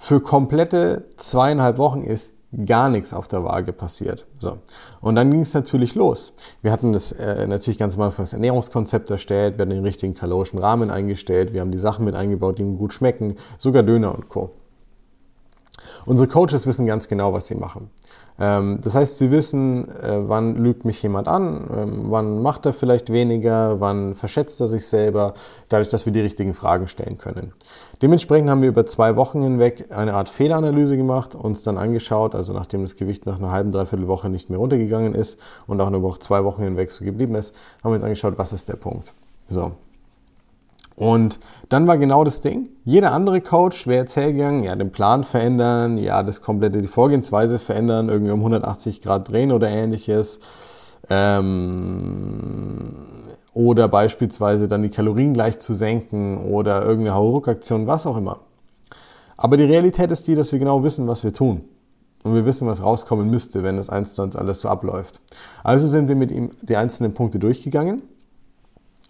Für 0.04 0.20
komplette 0.20 1.04
zweieinhalb 1.16 1.78
Wochen 1.78 2.02
ist 2.02 2.32
gar 2.66 2.88
nichts 2.88 3.14
auf 3.14 3.28
der 3.28 3.44
Waage 3.44 3.72
passiert. 3.72 4.26
So. 4.40 4.58
Und 5.00 5.14
dann 5.14 5.30
ging 5.30 5.42
es 5.42 5.54
natürlich 5.54 5.94
los. 5.94 6.34
Wir 6.60 6.72
hatten 6.72 6.92
das 6.92 7.12
äh, 7.12 7.46
natürlich 7.46 7.78
ganz 7.78 7.94
am 7.94 8.02
Anfang 8.02 8.24
das 8.24 8.32
Ernährungskonzept 8.32 9.08
erstellt, 9.12 9.58
wir 9.58 9.62
hatten 9.62 9.70
den 9.70 9.84
richtigen 9.84 10.14
kalorischen 10.14 10.58
Rahmen 10.58 10.90
eingestellt, 10.90 11.52
wir 11.52 11.60
haben 11.60 11.70
die 11.70 11.78
Sachen 11.78 12.04
mit 12.04 12.16
eingebaut, 12.16 12.58
die 12.58 12.62
ihm 12.62 12.78
gut 12.78 12.92
schmecken, 12.92 13.36
sogar 13.58 13.84
Döner 13.84 14.12
und 14.12 14.28
Co. 14.28 14.50
Unsere 16.04 16.28
Coaches 16.28 16.66
wissen 16.66 16.84
ganz 16.84 17.06
genau, 17.06 17.32
was 17.32 17.46
sie 17.46 17.54
machen. 17.54 17.88
Ähm, 18.38 18.78
das 18.82 18.94
heißt, 18.94 19.18
sie 19.18 19.30
wissen, 19.30 19.88
äh, 19.88 20.28
wann 20.28 20.54
lügt 20.56 20.84
mich 20.84 21.02
jemand 21.02 21.28
an, 21.28 21.68
ähm, 21.76 22.04
wann 22.08 22.40
macht 22.42 22.66
er 22.66 22.72
vielleicht 22.72 23.12
weniger, 23.12 23.80
wann 23.80 24.14
verschätzt 24.14 24.60
er 24.60 24.68
sich 24.68 24.86
selber, 24.86 25.34
dadurch, 25.68 25.88
dass 25.88 26.06
wir 26.06 26.12
die 26.12 26.20
richtigen 26.20 26.54
Fragen 26.54 26.88
stellen 26.88 27.18
können. 27.18 27.52
Dementsprechend 28.00 28.50
haben 28.50 28.62
wir 28.62 28.68
über 28.68 28.86
zwei 28.86 29.16
Wochen 29.16 29.42
hinweg 29.42 29.86
eine 29.90 30.14
Art 30.14 30.28
Fehleranalyse 30.28 30.96
gemacht, 30.96 31.34
uns 31.34 31.62
dann 31.62 31.78
angeschaut, 31.78 32.34
also 32.34 32.52
nachdem 32.52 32.82
das 32.82 32.96
Gewicht 32.96 33.26
nach 33.26 33.38
einer 33.38 33.52
halben, 33.52 33.70
dreiviertel 33.70 34.08
Woche 34.08 34.28
nicht 34.28 34.50
mehr 34.50 34.58
runtergegangen 34.58 35.14
ist 35.14 35.38
und 35.66 35.80
auch 35.80 35.90
nur 35.90 36.20
zwei 36.20 36.44
Wochen 36.44 36.62
hinweg 36.62 36.90
so 36.90 37.04
geblieben 37.04 37.34
ist, 37.34 37.54
haben 37.82 37.90
wir 37.90 37.96
uns 37.96 38.04
angeschaut, 38.04 38.34
was 38.38 38.52
ist 38.52 38.68
der 38.68 38.76
Punkt. 38.76 39.12
So, 39.48 39.72
und 40.94 41.40
dann 41.68 41.86
war 41.86 41.96
genau 41.96 42.24
das 42.24 42.40
Ding. 42.40 42.68
Jeder 42.84 43.12
andere 43.12 43.40
Coach 43.40 43.86
wäre 43.86 44.00
jetzt 44.00 44.16
hergegangen, 44.16 44.64
ja, 44.64 44.76
den 44.76 44.92
Plan 44.92 45.24
verändern, 45.24 45.96
ja, 45.96 46.22
das 46.22 46.42
komplette, 46.42 46.82
die 46.82 46.88
Vorgehensweise 46.88 47.58
verändern, 47.58 48.08
irgendwie 48.08 48.32
um 48.32 48.40
180 48.40 49.00
Grad 49.02 49.30
drehen 49.30 49.52
oder 49.52 49.68
ähnliches. 49.68 50.40
Ähm, 51.08 52.94
oder 53.54 53.88
beispielsweise 53.88 54.68
dann 54.68 54.82
die 54.82 54.90
Kalorien 54.90 55.34
gleich 55.34 55.58
zu 55.58 55.74
senken 55.74 56.38
oder 56.38 56.82
irgendeine 56.82 57.16
Hauruck-Aktion, 57.16 57.86
was 57.86 58.06
auch 58.06 58.16
immer. 58.16 58.40
Aber 59.36 59.56
die 59.56 59.64
Realität 59.64 60.10
ist 60.10 60.26
die, 60.28 60.34
dass 60.34 60.52
wir 60.52 60.58
genau 60.58 60.82
wissen, 60.84 61.08
was 61.08 61.24
wir 61.24 61.32
tun. 61.32 61.64
Und 62.22 62.34
wir 62.34 62.46
wissen, 62.46 62.68
was 62.68 62.82
rauskommen 62.82 63.28
müsste, 63.28 63.64
wenn 63.64 63.76
das 63.76 63.88
eins 63.88 64.14
zu 64.14 64.22
eins 64.22 64.36
alles 64.36 64.60
so 64.60 64.68
abläuft. 64.68 65.20
Also 65.64 65.88
sind 65.88 66.06
wir 66.06 66.14
mit 66.14 66.30
ihm 66.30 66.50
die 66.62 66.76
einzelnen 66.76 67.14
Punkte 67.14 67.40
durchgegangen. 67.40 68.02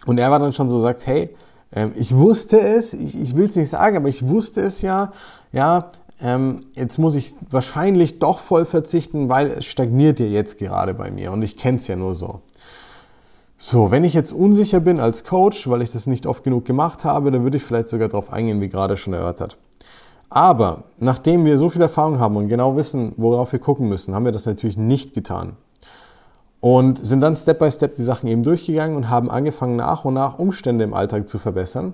Und 0.05 0.17
er 0.17 0.31
war 0.31 0.39
dann 0.39 0.51
schon 0.51 0.67
so 0.67 0.79
sagt, 0.79 1.05
hey, 1.05 1.29
ähm, 1.75 1.91
ich 1.95 2.15
wusste 2.15 2.59
es, 2.59 2.93
ich, 2.93 3.19
ich 3.19 3.35
will 3.35 3.47
es 3.47 3.55
nicht 3.55 3.69
sagen, 3.69 3.97
aber 3.97 4.09
ich 4.09 4.27
wusste 4.27 4.61
es 4.61 4.81
ja, 4.81 5.11
ja, 5.51 5.89
ähm, 6.21 6.61
jetzt 6.73 6.97
muss 6.99 7.15
ich 7.15 7.35
wahrscheinlich 7.49 8.19
doch 8.19 8.39
voll 8.39 8.65
verzichten, 8.65 9.29
weil 9.29 9.47
es 9.47 9.65
stagniert 9.65 10.19
ja 10.19 10.25
jetzt 10.25 10.57
gerade 10.57 10.93
bei 10.93 11.11
mir 11.11 11.31
und 11.31 11.41
ich 11.41 11.57
kenne 11.57 11.77
es 11.77 11.87
ja 11.87 11.95
nur 11.95 12.13
so. 12.13 12.41
So, 13.57 13.91
wenn 13.91 14.03
ich 14.03 14.13
jetzt 14.13 14.33
unsicher 14.33 14.79
bin 14.79 14.99
als 14.99 15.23
Coach, 15.23 15.69
weil 15.69 15.81
ich 15.81 15.91
das 15.91 16.05
nicht 16.05 16.25
oft 16.25 16.43
genug 16.43 16.65
gemacht 16.65 17.05
habe, 17.05 17.31
dann 17.31 17.43
würde 17.43 17.57
ich 17.57 17.63
vielleicht 17.63 17.87
sogar 17.87 18.09
darauf 18.09 18.31
eingehen, 18.31 18.61
wie 18.61 18.69
gerade 18.69 18.97
schon 18.97 19.13
erörtert. 19.13 19.57
Aber 20.29 20.83
nachdem 20.97 21.45
wir 21.45 21.57
so 21.57 21.69
viel 21.69 21.81
Erfahrung 21.81 22.19
haben 22.19 22.35
und 22.35 22.49
genau 22.49 22.75
wissen, 22.75 23.13
worauf 23.17 23.51
wir 23.51 23.59
gucken 23.59 23.87
müssen, 23.87 24.15
haben 24.15 24.25
wir 24.25 24.31
das 24.31 24.45
natürlich 24.45 24.77
nicht 24.77 25.13
getan 25.13 25.55
und 26.63 26.97
sind 26.97 27.19
dann 27.19 27.35
Step 27.35 27.59
by 27.59 27.69
Step 27.69 27.95
die 27.95 28.03
Sachen 28.03 28.29
eben 28.29 28.41
durchgegangen 28.41 28.95
und 28.95 29.09
haben 29.09 29.29
angefangen 29.29 29.75
nach 29.75 30.05
und 30.05 30.13
nach 30.13 30.39
Umstände 30.39 30.85
im 30.85 30.93
Alltag 30.93 31.27
zu 31.27 31.37
verbessern, 31.37 31.93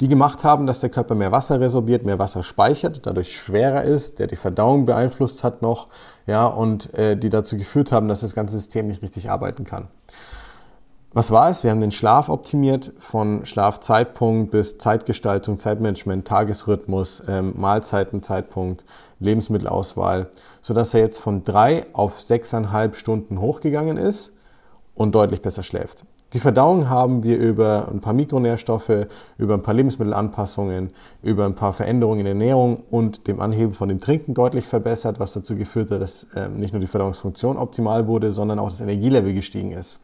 die 0.00 0.06
gemacht 0.06 0.44
haben, 0.44 0.68
dass 0.68 0.78
der 0.78 0.88
Körper 0.88 1.16
mehr 1.16 1.32
Wasser 1.32 1.58
resorbiert, 1.58 2.04
mehr 2.04 2.20
Wasser 2.20 2.44
speichert, 2.44 3.06
dadurch 3.08 3.36
schwerer 3.36 3.82
ist, 3.82 4.20
der 4.20 4.28
die 4.28 4.36
Verdauung 4.36 4.84
beeinflusst 4.84 5.42
hat 5.42 5.62
noch, 5.62 5.88
ja, 6.28 6.46
und 6.46 6.94
äh, 6.94 7.16
die 7.16 7.28
dazu 7.28 7.56
geführt 7.56 7.90
haben, 7.90 8.06
dass 8.06 8.20
das 8.20 8.36
ganze 8.36 8.56
System 8.56 8.86
nicht 8.86 9.02
richtig 9.02 9.32
arbeiten 9.32 9.64
kann. 9.64 9.88
Was 11.14 11.30
war 11.30 11.48
es? 11.48 11.64
Wir 11.64 11.70
haben 11.70 11.80
den 11.80 11.90
Schlaf 11.90 12.28
optimiert, 12.28 12.92
von 12.98 13.46
Schlafzeitpunkt 13.46 14.50
bis 14.50 14.76
Zeitgestaltung, 14.76 15.56
Zeitmanagement, 15.56 16.28
Tagesrhythmus, 16.28 17.22
ähm, 17.26 17.54
Mahlzeitenzeitpunkt, 17.56 18.84
Lebensmittelauswahl, 19.18 20.28
sodass 20.60 20.92
er 20.92 21.00
jetzt 21.00 21.18
von 21.18 21.44
drei 21.44 21.86
auf 21.94 22.20
sechseinhalb 22.20 22.94
Stunden 22.94 23.40
hochgegangen 23.40 23.96
ist 23.96 24.34
und 24.94 25.14
deutlich 25.14 25.40
besser 25.40 25.62
schläft. 25.62 26.04
Die 26.34 26.40
Verdauung 26.40 26.90
haben 26.90 27.22
wir 27.22 27.38
über 27.38 27.88
ein 27.90 28.00
paar 28.00 28.12
Mikronährstoffe, 28.12 29.06
über 29.38 29.54
ein 29.54 29.62
paar 29.62 29.72
Lebensmittelanpassungen, 29.72 30.90
über 31.22 31.46
ein 31.46 31.54
paar 31.54 31.72
Veränderungen 31.72 32.18
in 32.18 32.24
der 32.26 32.34
Ernährung 32.34 32.82
und 32.90 33.28
dem 33.28 33.40
Anheben 33.40 33.72
von 33.72 33.88
dem 33.88 33.98
Trinken 33.98 34.34
deutlich 34.34 34.66
verbessert, 34.66 35.18
was 35.18 35.32
dazu 35.32 35.56
geführt 35.56 35.90
hat, 35.90 36.02
dass 36.02 36.24
äh, 36.34 36.50
nicht 36.50 36.74
nur 36.74 36.80
die 36.80 36.86
Verdauungsfunktion 36.86 37.56
optimal 37.56 38.06
wurde, 38.06 38.30
sondern 38.30 38.58
auch 38.58 38.68
das 38.68 38.82
Energielevel 38.82 39.32
gestiegen 39.32 39.72
ist. 39.72 40.00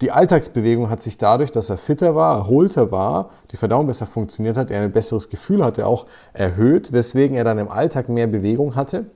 Die 0.00 0.12
Alltagsbewegung 0.12 0.88
hat 0.88 1.02
sich 1.02 1.18
dadurch, 1.18 1.52
dass 1.52 1.68
er 1.68 1.76
fitter 1.76 2.14
war, 2.14 2.36
erholter 2.36 2.90
war, 2.90 3.30
die 3.50 3.56
Verdauung 3.56 3.86
besser 3.86 4.06
funktioniert 4.06 4.56
hat, 4.56 4.70
er 4.70 4.82
ein 4.82 4.92
besseres 4.92 5.28
Gefühl 5.28 5.62
hatte, 5.62 5.86
auch 5.86 6.06
erhöht, 6.32 6.92
weswegen 6.92 7.36
er 7.36 7.44
dann 7.44 7.58
im 7.58 7.68
Alltag 7.68 8.08
mehr 8.08 8.26
Bewegung 8.26 8.76
hatte. 8.76 9.06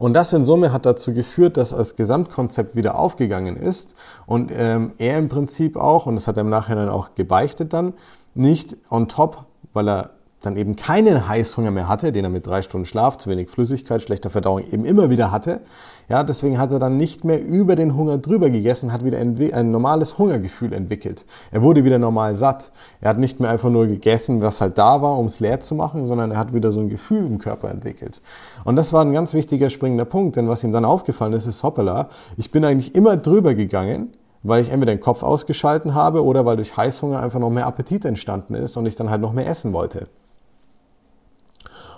Und 0.00 0.14
das 0.14 0.32
in 0.32 0.44
Summe 0.44 0.72
hat 0.72 0.86
dazu 0.86 1.14
geführt, 1.14 1.56
dass 1.56 1.70
das 1.70 1.94
Gesamtkonzept 1.94 2.74
wieder 2.74 2.98
aufgegangen 2.98 3.56
ist 3.56 3.94
und 4.26 4.50
ähm, 4.52 4.92
er 4.98 5.18
im 5.18 5.28
Prinzip 5.28 5.76
auch, 5.76 6.06
und 6.06 6.16
das 6.16 6.26
hat 6.26 6.36
er 6.36 6.40
im 6.40 6.50
Nachhinein 6.50 6.88
auch 6.88 7.14
gebeichtet 7.14 7.72
dann, 7.72 7.94
nicht 8.34 8.76
on 8.90 9.08
top 9.08 9.46
weil 9.74 9.88
er 9.88 10.10
dann 10.44 10.56
eben 10.56 10.76
keinen 10.76 11.28
Heißhunger 11.28 11.70
mehr 11.70 11.88
hatte, 11.88 12.12
den 12.12 12.24
er 12.24 12.30
mit 12.30 12.46
drei 12.46 12.62
Stunden 12.62 12.86
Schlaf, 12.86 13.18
zu 13.18 13.30
wenig 13.30 13.50
Flüssigkeit, 13.50 14.02
schlechter 14.02 14.30
Verdauung 14.30 14.60
eben 14.60 14.84
immer 14.84 15.10
wieder 15.10 15.30
hatte. 15.30 15.60
Ja, 16.08 16.22
deswegen 16.22 16.58
hat 16.58 16.70
er 16.70 16.78
dann 16.78 16.98
nicht 16.98 17.24
mehr 17.24 17.42
über 17.42 17.76
den 17.76 17.96
Hunger 17.96 18.18
drüber 18.18 18.50
gegessen, 18.50 18.92
hat 18.92 19.04
wieder 19.04 19.18
ein, 19.18 19.70
normales 19.70 20.18
Hungergefühl 20.18 20.74
entwickelt. 20.74 21.24
Er 21.50 21.62
wurde 21.62 21.84
wieder 21.84 21.98
normal 21.98 22.34
satt. 22.34 22.72
Er 23.00 23.08
hat 23.08 23.18
nicht 23.18 23.40
mehr 23.40 23.48
einfach 23.48 23.70
nur 23.70 23.86
gegessen, 23.86 24.42
was 24.42 24.60
halt 24.60 24.76
da 24.76 25.00
war, 25.00 25.18
um 25.18 25.26
es 25.26 25.40
leer 25.40 25.60
zu 25.60 25.74
machen, 25.74 26.06
sondern 26.06 26.30
er 26.32 26.38
hat 26.38 26.52
wieder 26.52 26.72
so 26.72 26.80
ein 26.80 26.90
Gefühl 26.90 27.24
im 27.26 27.38
Körper 27.38 27.70
entwickelt. 27.70 28.20
Und 28.64 28.76
das 28.76 28.92
war 28.92 29.02
ein 29.02 29.14
ganz 29.14 29.32
wichtiger 29.32 29.70
springender 29.70 30.04
Punkt, 30.04 30.36
denn 30.36 30.48
was 30.48 30.62
ihm 30.62 30.72
dann 30.72 30.84
aufgefallen 30.84 31.32
ist, 31.32 31.46
ist 31.46 31.62
hoppala, 31.62 32.10
ich 32.36 32.50
bin 32.50 32.64
eigentlich 32.64 32.94
immer 32.94 33.16
drüber 33.16 33.54
gegangen, 33.54 34.12
weil 34.44 34.62
ich 34.62 34.70
entweder 34.70 34.94
den 34.94 35.00
Kopf 35.00 35.22
ausgeschalten 35.22 35.94
habe 35.94 36.22
oder 36.22 36.44
weil 36.44 36.56
durch 36.56 36.76
Heißhunger 36.76 37.20
einfach 37.20 37.40
noch 37.40 37.50
mehr 37.50 37.66
Appetit 37.66 38.04
entstanden 38.04 38.54
ist 38.54 38.76
und 38.76 38.84
ich 38.84 38.94
dann 38.94 39.08
halt 39.10 39.22
noch 39.22 39.32
mehr 39.32 39.48
essen 39.48 39.72
wollte. 39.72 40.06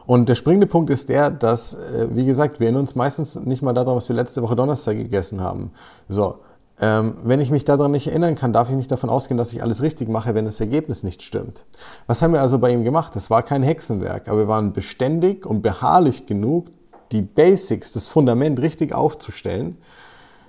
Und 0.06 0.28
der 0.28 0.34
springende 0.36 0.66
Punkt 0.66 0.90
ist 0.90 1.08
der, 1.08 1.30
dass, 1.30 1.74
äh, 1.74 2.08
wie 2.10 2.24
gesagt, 2.24 2.60
wir 2.60 2.66
erinnern 2.66 2.82
uns 2.82 2.94
meistens 2.94 3.36
nicht 3.36 3.62
mal 3.62 3.72
daran, 3.72 3.96
was 3.96 4.08
wir 4.08 4.16
letzte 4.16 4.42
Woche 4.42 4.56
Donnerstag 4.56 4.96
gegessen 4.96 5.40
haben. 5.40 5.72
So, 6.08 6.38
ähm, 6.80 7.16
wenn 7.24 7.40
ich 7.40 7.50
mich 7.50 7.64
daran 7.64 7.90
nicht 7.90 8.06
erinnern 8.06 8.34
kann, 8.34 8.52
darf 8.52 8.68
ich 8.68 8.76
nicht 8.76 8.90
davon 8.90 9.10
ausgehen, 9.10 9.38
dass 9.38 9.52
ich 9.52 9.62
alles 9.62 9.82
richtig 9.82 10.08
mache, 10.08 10.34
wenn 10.34 10.44
das 10.44 10.60
Ergebnis 10.60 11.02
nicht 11.02 11.22
stimmt. 11.22 11.64
Was 12.06 12.22
haben 12.22 12.34
wir 12.34 12.42
also 12.42 12.58
bei 12.58 12.70
ihm 12.70 12.84
gemacht? 12.84 13.16
Es 13.16 13.30
war 13.30 13.42
kein 13.42 13.62
Hexenwerk, 13.62 14.28
aber 14.28 14.38
wir 14.38 14.48
waren 14.48 14.72
beständig 14.72 15.46
und 15.46 15.62
beharrlich 15.62 16.26
genug, 16.26 16.66
die 17.12 17.22
Basics, 17.22 17.92
das 17.92 18.08
Fundament 18.08 18.60
richtig 18.60 18.94
aufzustellen, 18.94 19.78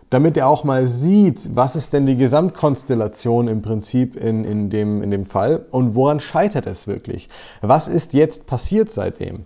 damit 0.10 0.38
er 0.38 0.48
auch 0.48 0.64
mal 0.64 0.88
sieht, 0.88 1.56
was 1.56 1.76
ist 1.76 1.94
denn 1.94 2.06
die 2.06 2.16
Gesamtkonstellation 2.16 3.48
im 3.48 3.62
Prinzip 3.62 4.16
in, 4.16 4.46
in, 4.46 4.70
dem, 4.70 5.02
in 5.02 5.12
dem 5.12 5.26
Fall 5.26 5.66
und 5.72 5.96
woran 5.96 6.20
scheitert 6.20 6.66
es 6.66 6.88
wirklich. 6.88 7.30
Was 7.62 7.88
ist 7.88 8.14
jetzt 8.14 8.48
passiert 8.48 8.90
seitdem? 8.92 9.46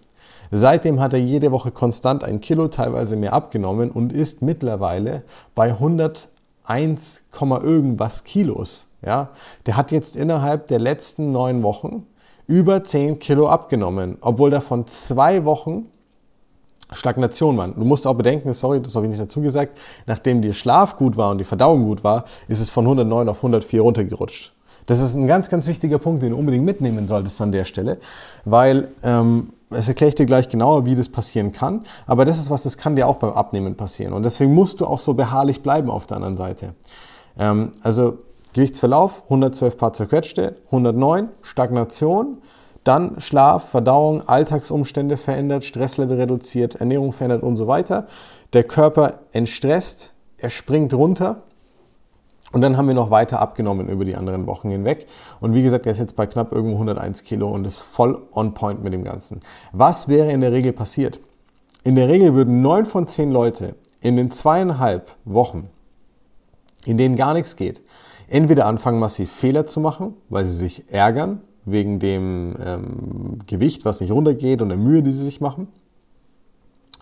Seitdem 0.52 1.00
hat 1.00 1.14
er 1.14 1.20
jede 1.20 1.52
Woche 1.52 1.72
konstant 1.72 2.24
ein 2.24 2.42
Kilo, 2.42 2.68
teilweise 2.68 3.16
mehr 3.16 3.34
abgenommen 3.34 3.90
und 3.90 4.12
ist 4.12 4.42
mittlerweile 4.42 5.24
bei 5.56 5.70
101, 5.70 7.24
irgendwas 7.40 8.26
Kilos. 8.26 8.90
Ja? 9.04 9.30
Der 9.66 9.78
hat 9.78 9.92
jetzt 9.92 10.18
innerhalb 10.18 10.68
der 10.68 10.80
letzten 10.80 11.32
neun 11.32 11.64
Wochen 11.64 12.06
über 12.48 12.84
10 12.84 13.20
Kilo 13.20 13.48
abgenommen, 13.48 14.18
obwohl 14.20 14.50
davon 14.50 14.86
zwei 14.88 15.46
Wochen 15.46 15.86
Stagnation 16.92 17.58
waren. 17.58 17.74
Du 17.76 17.86
musst 17.86 18.06
auch 18.06 18.16
bedenken, 18.16 18.54
sorry, 18.54 18.82
das 18.82 18.96
habe 18.96 19.06
ich 19.06 19.12
nicht 19.12 19.22
dazu 19.22 19.42
gesagt, 19.42 19.78
nachdem 20.08 20.42
der 20.42 20.54
Schlaf 20.54 20.98
gut 20.98 21.18
war 21.18 21.32
und 21.32 21.38
die 21.38 21.44
Verdauung 21.44 21.84
gut 21.84 22.04
war, 22.04 22.26
ist 22.48 22.60
es 22.60 22.70
von 22.70 22.86
109 22.86 23.30
auf 23.30 23.38
104 23.38 23.82
runtergerutscht. 23.82 24.54
Das 24.86 25.00
ist 25.00 25.16
ein 25.16 25.28
ganz, 25.28 25.50
ganz 25.50 25.68
wichtiger 25.68 26.00
Punkt, 26.00 26.24
den 26.24 26.32
du 26.32 26.38
unbedingt 26.38 26.66
mitnehmen 26.66 27.08
solltest 27.08 27.40
an 27.42 27.52
der 27.52 27.66
Stelle, 27.66 27.98
weil 28.46 28.90
ähm, 29.04 29.50
das 29.70 29.88
erkläre 29.88 30.10
ich 30.10 30.16
dir 30.16 30.26
gleich 30.26 30.50
genauer, 30.50 30.86
wie 30.86 30.96
das 30.96 31.08
passieren 31.08 31.54
kann. 31.54 31.86
Aber 32.08 32.26
das 32.26 32.38
ist 32.38 32.50
was, 32.50 32.64
das 32.64 32.78
kann 32.78 32.96
dir 32.96 33.08
auch 33.08 33.18
beim 33.18 33.32
Abnehmen 33.32 33.76
passieren. 33.76 34.14
Und 34.14 34.24
deswegen 34.24 34.54
musst 34.54 34.82
du 34.82 34.86
auch 34.86 35.00
so 35.00 35.14
beharrlich 35.14 35.64
bleiben 35.64 35.90
auf 35.90 36.08
der 36.08 36.18
anderen 36.18 36.36
Seite. 36.36 36.74
Ähm, 37.38 37.72
also 37.82 38.18
Gewichtsverlauf, 38.54 39.24
112 39.26 39.78
Paar 39.78 39.94
zerquetschte, 39.94 40.58
109, 40.66 41.30
Stagnation, 41.42 42.40
dann 42.84 43.20
Schlaf, 43.20 43.70
Verdauung, 43.70 44.28
Alltagsumstände 44.28 45.18
verändert, 45.18 45.64
Stresslevel 45.64 46.18
reduziert, 46.18 46.76
Ernährung 46.76 47.14
verändert 47.14 47.44
und 47.44 47.56
so 47.56 47.68
weiter. 47.68 48.08
Der 48.54 48.64
Körper 48.64 49.20
entstresst, 49.32 50.14
er 50.38 50.50
springt 50.50 50.94
runter. 50.94 51.44
Und 52.52 52.62
dann 52.62 52.76
haben 52.76 52.88
wir 52.88 52.96
noch 52.96 53.12
weiter 53.12 53.40
abgenommen 53.40 53.88
über 53.88 54.04
die 54.04 54.18
anderen 54.18 54.46
Wochen 54.46 54.70
hinweg. 54.70 55.08
Und 55.40 55.54
wie 55.54 55.64
gesagt, 55.64 55.86
er 55.86 55.94
ist 55.94 56.00
jetzt 56.00 56.18
bei 56.18 56.28
knapp 56.28 56.52
irgendwo 56.52 56.76
101 56.76 57.24
Kilo 57.24 57.50
und 57.50 57.66
ist 57.66 57.78
voll 57.78 58.22
on 58.34 58.54
point 58.54 58.84
mit 58.84 58.92
dem 58.92 59.06
Ganzen. 59.06 59.40
Was 59.72 60.10
wäre 60.10 60.32
in 60.32 60.42
der 60.42 60.52
Regel 60.52 60.74
passiert? 60.74 61.20
In 61.84 61.96
der 61.96 62.10
Regel 62.10 62.34
würden 62.34 62.62
neun 62.62 62.86
von 62.86 63.08
zehn 63.08 63.32
Leute 63.32 63.76
in 64.02 64.18
den 64.18 64.32
zweieinhalb 64.32 65.16
Wochen, 65.24 65.70
in 66.86 66.98
denen 66.98 67.16
gar 67.16 67.34
nichts 67.34 67.56
geht, 67.56 67.82
entweder 68.28 68.66
anfangen, 68.66 69.00
massiv 69.00 69.32
Fehler 69.32 69.66
zu 69.66 69.80
machen, 69.80 70.16
weil 70.28 70.46
sie 70.46 70.58
sich 70.58 70.92
ärgern, 70.92 71.42
wegen 71.66 72.00
dem 72.00 72.56
ähm, 72.64 73.40
Gewicht, 73.46 73.86
was 73.86 74.02
nicht 74.02 74.12
runtergeht 74.12 74.62
und 74.62 74.70
der 74.70 74.78
Mühe, 74.78 75.04
die 75.04 75.12
sie 75.12 75.24
sich 75.24 75.42
machen. 75.42 75.68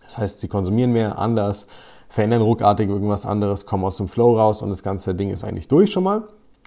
Das 0.03 0.17
heißt, 0.17 0.39
sie 0.39 0.47
konsumieren 0.47 0.91
mehr, 0.91 1.19
anders, 1.19 1.67
verändern 2.09 2.41
ruckartig 2.41 2.89
irgendwas 2.89 3.25
anderes, 3.25 3.65
kommen 3.65 3.85
aus 3.85 3.97
dem 3.97 4.07
Flow 4.07 4.37
raus 4.37 4.61
und 4.61 4.69
das 4.69 4.83
ganze 4.83 5.15
Ding 5.15 5.29
ist 5.29 5.43
eigentlich 5.43 5.67
durch 5.67 5.91
schon 5.91 6.03
mal. 6.03 6.23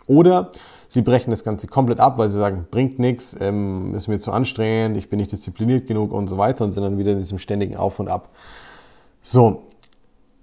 Oder 0.06 0.50
sie 0.88 1.02
brechen 1.02 1.30
das 1.30 1.44
Ganze 1.44 1.66
komplett 1.66 2.00
ab, 2.00 2.18
weil 2.18 2.28
sie 2.28 2.38
sagen, 2.38 2.66
bringt 2.70 2.98
nichts, 2.98 3.36
ähm, 3.40 3.94
ist 3.94 4.08
mir 4.08 4.18
zu 4.18 4.32
anstrengend, 4.32 4.96
ich 4.96 5.08
bin 5.08 5.18
nicht 5.18 5.32
diszipliniert 5.32 5.86
genug 5.86 6.12
und 6.12 6.28
so 6.28 6.38
weiter 6.38 6.64
und 6.64 6.72
sind 6.72 6.82
dann 6.82 6.98
wieder 6.98 7.12
in 7.12 7.18
diesem 7.18 7.38
ständigen 7.38 7.76
Auf 7.76 7.98
und 7.98 8.08
Ab. 8.08 8.30
So, 9.22 9.62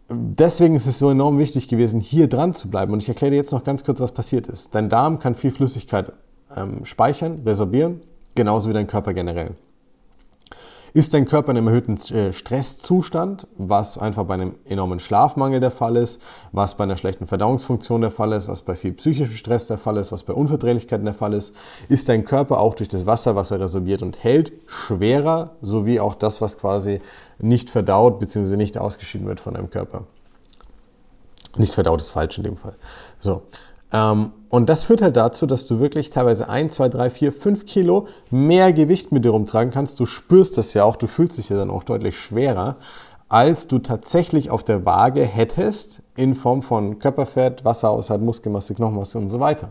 deswegen 0.10 0.76
ist 0.76 0.88
es 0.88 1.00
so 1.00 1.10
enorm 1.10 1.38
wichtig 1.38 1.68
gewesen, 1.68 2.00
hier 2.00 2.28
dran 2.28 2.54
zu 2.54 2.70
bleiben. 2.70 2.94
Und 2.94 3.04
ich 3.04 3.10
erkläre 3.10 3.32
dir 3.32 3.38
jetzt 3.38 3.52
noch 3.52 3.64
ganz 3.64 3.84
kurz, 3.84 4.00
was 4.00 4.12
passiert 4.12 4.48
ist. 4.48 4.74
Dein 4.76 4.90
Darm 4.90 5.20
kann 5.20 5.36
viel 5.36 5.52
Flüssigkeit 5.52 6.14
ähm, 6.56 6.86
speichern, 6.86 7.42
resorbieren, 7.46 8.02
genauso 8.36 8.70
wie 8.70 8.74
dein 8.74 8.88
Körper 8.88 9.14
generell. 9.14 9.52
Ist 10.94 11.14
dein 11.14 11.26
Körper 11.26 11.52
in 11.52 11.58
einem 11.58 11.68
erhöhten 11.68 11.98
äh, 12.14 12.34
Stresszustand, 12.34 13.46
was 13.58 13.98
einfach 14.00 14.24
bei 14.26 14.34
einem 14.34 14.56
enormen 14.66 15.00
Schlafmangel 15.00 15.60
der 15.60 15.70
Fall 15.70 15.96
ist, 15.96 16.22
was 16.52 16.76
bei 16.76 16.84
einer 16.84 16.98
schlechten 16.98 17.28
Verdauungsfunktion 17.28 18.02
der 18.02 18.10
Fall 18.10 18.34
ist, 18.34 18.48
was 18.48 18.64
bei 18.64 18.76
viel 18.76 18.94
psychischem 18.94 19.36
Stress 19.36 19.68
der 19.68 19.78
Fall 19.78 19.98
ist, 19.98 20.12
was 20.12 20.24
bei 20.24 20.34
Unverträglichkeiten 20.34 21.06
der 21.06 21.14
Fall 21.14 21.34
ist, 21.34 21.56
ist 21.90 22.10
dein 22.10 22.26
Körper 22.26 22.60
auch 22.60 22.74
durch 22.74 22.90
das 22.90 23.06
Wasser, 23.06 23.36
was 23.36 23.52
er 23.52 23.60
resorbiert 23.60 24.02
und 24.02 24.24
hält, 24.24 24.52
schwerer, 24.66 25.52
sowie 25.62 26.00
auch 26.00 26.16
das, 26.16 26.42
was 26.42 26.58
quasi 26.58 27.02
nicht 27.38 27.70
verdaut 27.70 28.20
bzw. 28.20 28.58
nicht 28.58 28.78
ausgeschieden 28.78 29.28
wird 29.28 29.40
von 29.40 29.54
deinem 29.54 29.70
Körper. 29.70 30.06
Nicht 31.58 31.74
verdaut 31.74 32.00
ist 32.00 32.12
falsch 32.12 32.38
in 32.38 32.44
dem 32.46 32.58
Fall. 32.58 32.76
So, 33.20 33.44
ähm, 33.92 34.32
und 34.50 34.68
das 34.68 34.84
führt 34.84 35.02
halt 35.02 35.16
dazu, 35.16 35.46
dass 35.46 35.66
du 35.66 35.80
wirklich 35.80 36.10
teilweise 36.10 36.50
1, 36.50 36.74
2, 36.74 36.90
3, 36.90 37.10
4, 37.12 37.32
5 37.32 37.66
Kilo 37.66 38.08
mehr 38.32 38.74
Gewicht 38.74 39.12
mit 39.12 39.24
dir 39.24 39.30
rumtragen 39.30 39.72
kannst. 39.72 40.00
Du 40.00 40.08
spürst 40.08 40.58
das 40.58 40.74
ja 40.74 40.84
auch, 40.84 40.96
du 40.96 41.08
fühlst 41.08 41.38
dich 41.38 41.50
ja 41.50 41.58
dann 41.58 41.70
auch 41.70 41.84
deutlich 41.84 42.18
schwerer, 42.18 42.78
als 43.30 43.68
du 43.68 43.78
tatsächlich 43.78 44.50
auf 44.50 44.64
der 44.64 44.86
Waage 44.86 45.22
hättest 45.22 46.02
in 46.16 46.34
Form 46.34 46.64
von 46.64 46.98
Körperfett, 46.98 47.64
Wasserhaushalt, 47.64 48.22
Muskelmasse, 48.22 48.74
Knochenmasse 48.74 49.20
und 49.20 49.30
so 49.30 49.40
weiter. 49.40 49.70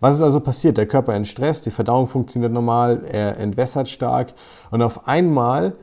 Was 0.00 0.16
ist 0.16 0.22
also 0.22 0.40
passiert? 0.40 0.78
Der 0.78 0.86
Körper 0.86 1.14
entstresst, 1.14 1.64
die 1.64 1.70
Verdauung 1.70 2.08
funktioniert 2.08 2.52
normal, 2.52 3.04
er 3.04 3.38
entwässert 3.38 3.88
stark 3.88 4.34
und 4.72 4.82
auf 4.82 5.06
einmal 5.06 5.74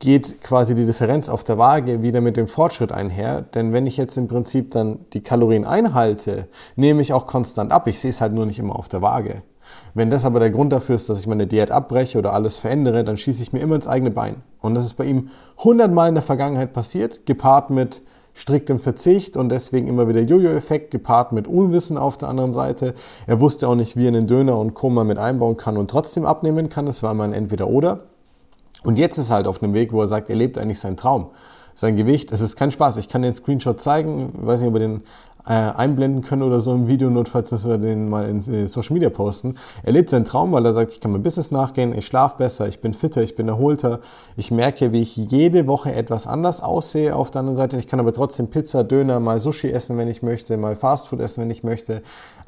geht 0.00 0.42
quasi 0.42 0.74
die 0.74 0.86
Differenz 0.86 1.28
auf 1.28 1.44
der 1.44 1.58
Waage 1.58 2.02
wieder 2.02 2.20
mit 2.22 2.36
dem 2.36 2.48
Fortschritt 2.48 2.90
einher. 2.90 3.42
Denn 3.42 3.72
wenn 3.72 3.86
ich 3.86 3.98
jetzt 3.98 4.16
im 4.16 4.28
Prinzip 4.28 4.72
dann 4.72 5.00
die 5.12 5.22
Kalorien 5.22 5.64
einhalte, 5.64 6.48
nehme 6.74 7.02
ich 7.02 7.12
auch 7.12 7.26
konstant 7.26 7.70
ab. 7.70 7.86
Ich 7.86 8.00
sehe 8.00 8.10
es 8.10 8.20
halt 8.20 8.32
nur 8.32 8.46
nicht 8.46 8.58
immer 8.58 8.76
auf 8.76 8.88
der 8.88 9.02
Waage. 9.02 9.42
Wenn 9.94 10.10
das 10.10 10.24
aber 10.24 10.40
der 10.40 10.50
Grund 10.50 10.72
dafür 10.72 10.96
ist, 10.96 11.08
dass 11.08 11.20
ich 11.20 11.26
meine 11.26 11.46
Diät 11.46 11.70
abbreche 11.70 12.18
oder 12.18 12.32
alles 12.32 12.56
verändere, 12.56 13.04
dann 13.04 13.18
schieße 13.18 13.42
ich 13.42 13.52
mir 13.52 13.60
immer 13.60 13.76
ins 13.76 13.86
eigene 13.86 14.10
Bein. 14.10 14.36
Und 14.60 14.74
das 14.74 14.84
ist 14.84 14.94
bei 14.94 15.04
ihm 15.04 15.28
hundertmal 15.58 16.08
in 16.08 16.14
der 16.14 16.22
Vergangenheit 16.22 16.72
passiert, 16.72 17.26
gepaart 17.26 17.70
mit 17.70 18.02
striktem 18.32 18.78
Verzicht 18.78 19.36
und 19.36 19.50
deswegen 19.50 19.86
immer 19.86 20.08
wieder 20.08 20.22
Jojo-Effekt, 20.22 20.90
gepaart 20.90 21.32
mit 21.32 21.46
Unwissen 21.46 21.98
auf 21.98 22.16
der 22.16 22.30
anderen 22.30 22.52
Seite. 22.54 22.94
Er 23.26 23.40
wusste 23.40 23.68
auch 23.68 23.74
nicht, 23.74 23.96
wie 23.96 24.06
er 24.06 24.08
einen 24.08 24.26
Döner 24.26 24.58
und 24.58 24.74
Koma 24.74 25.04
mit 25.04 25.18
einbauen 25.18 25.56
kann 25.56 25.76
und 25.76 25.90
trotzdem 25.90 26.24
abnehmen 26.24 26.70
kann. 26.70 26.86
Es 26.86 27.02
war 27.02 27.12
immer 27.12 27.24
ein 27.24 27.34
Entweder-Oder. 27.34 28.04
Und 28.82 28.98
jetzt 28.98 29.18
ist 29.18 29.30
er 29.30 29.36
halt 29.36 29.46
auf 29.46 29.62
einem 29.62 29.74
Weg, 29.74 29.92
wo 29.92 30.00
er 30.00 30.06
sagt, 30.06 30.30
er 30.30 30.36
lebt 30.36 30.58
eigentlich 30.58 30.80
seinen 30.80 30.96
Traum. 30.96 31.30
Sein 31.74 31.96
Gewicht, 31.96 32.32
es 32.32 32.40
ist 32.40 32.56
kein 32.56 32.70
Spaß. 32.70 32.96
Ich 32.96 33.08
kann 33.08 33.22
den 33.22 33.34
Screenshot 33.34 33.80
zeigen, 33.80 34.32
ich 34.40 34.46
weiß 34.46 34.60
nicht, 34.60 34.68
ob 34.68 34.74
wir 34.74 34.80
den 34.80 35.02
äh, 35.46 35.52
einblenden 35.52 36.22
können 36.22 36.42
oder 36.42 36.60
so 36.60 36.74
im 36.74 36.86
Video, 36.86 37.08
notfalls 37.08 37.50
müssen 37.50 37.70
wir 37.70 37.78
den 37.78 38.08
mal 38.08 38.28
in 38.28 38.38
äh, 38.40 38.68
Social 38.68 38.92
Media 38.92 39.08
posten. 39.10 39.56
Er 39.82 39.92
lebt 39.92 40.10
seinen 40.10 40.24
Traum, 40.24 40.52
weil 40.52 40.64
er 40.66 40.72
sagt, 40.72 40.92
ich 40.92 41.00
kann 41.00 41.12
mein 41.12 41.22
Business 41.22 41.50
nachgehen, 41.50 41.96
ich 41.96 42.06
schlafe 42.06 42.38
besser, 42.38 42.68
ich 42.68 42.80
bin 42.80 42.92
fitter, 42.92 43.22
ich 43.22 43.36
bin 43.36 43.48
erholter. 43.48 44.00
Ich 44.36 44.50
merke, 44.50 44.92
wie 44.92 45.00
ich 45.00 45.16
jede 45.16 45.66
Woche 45.66 45.94
etwas 45.94 46.26
anders 46.26 46.62
aussehe 46.62 47.14
auf 47.16 47.30
der 47.30 47.40
anderen 47.40 47.56
Seite. 47.56 47.78
Ich 47.78 47.86
kann 47.86 48.00
aber 48.00 48.12
trotzdem 48.12 48.48
Pizza, 48.48 48.84
Döner, 48.84 49.20
mal 49.20 49.40
Sushi 49.40 49.70
essen, 49.70 49.96
wenn 49.96 50.08
ich 50.08 50.22
möchte, 50.22 50.56
mal 50.56 50.76
Fastfood 50.76 51.20
essen, 51.20 51.42
wenn 51.42 51.50
ich 51.50 51.64
möchte. 51.64 52.02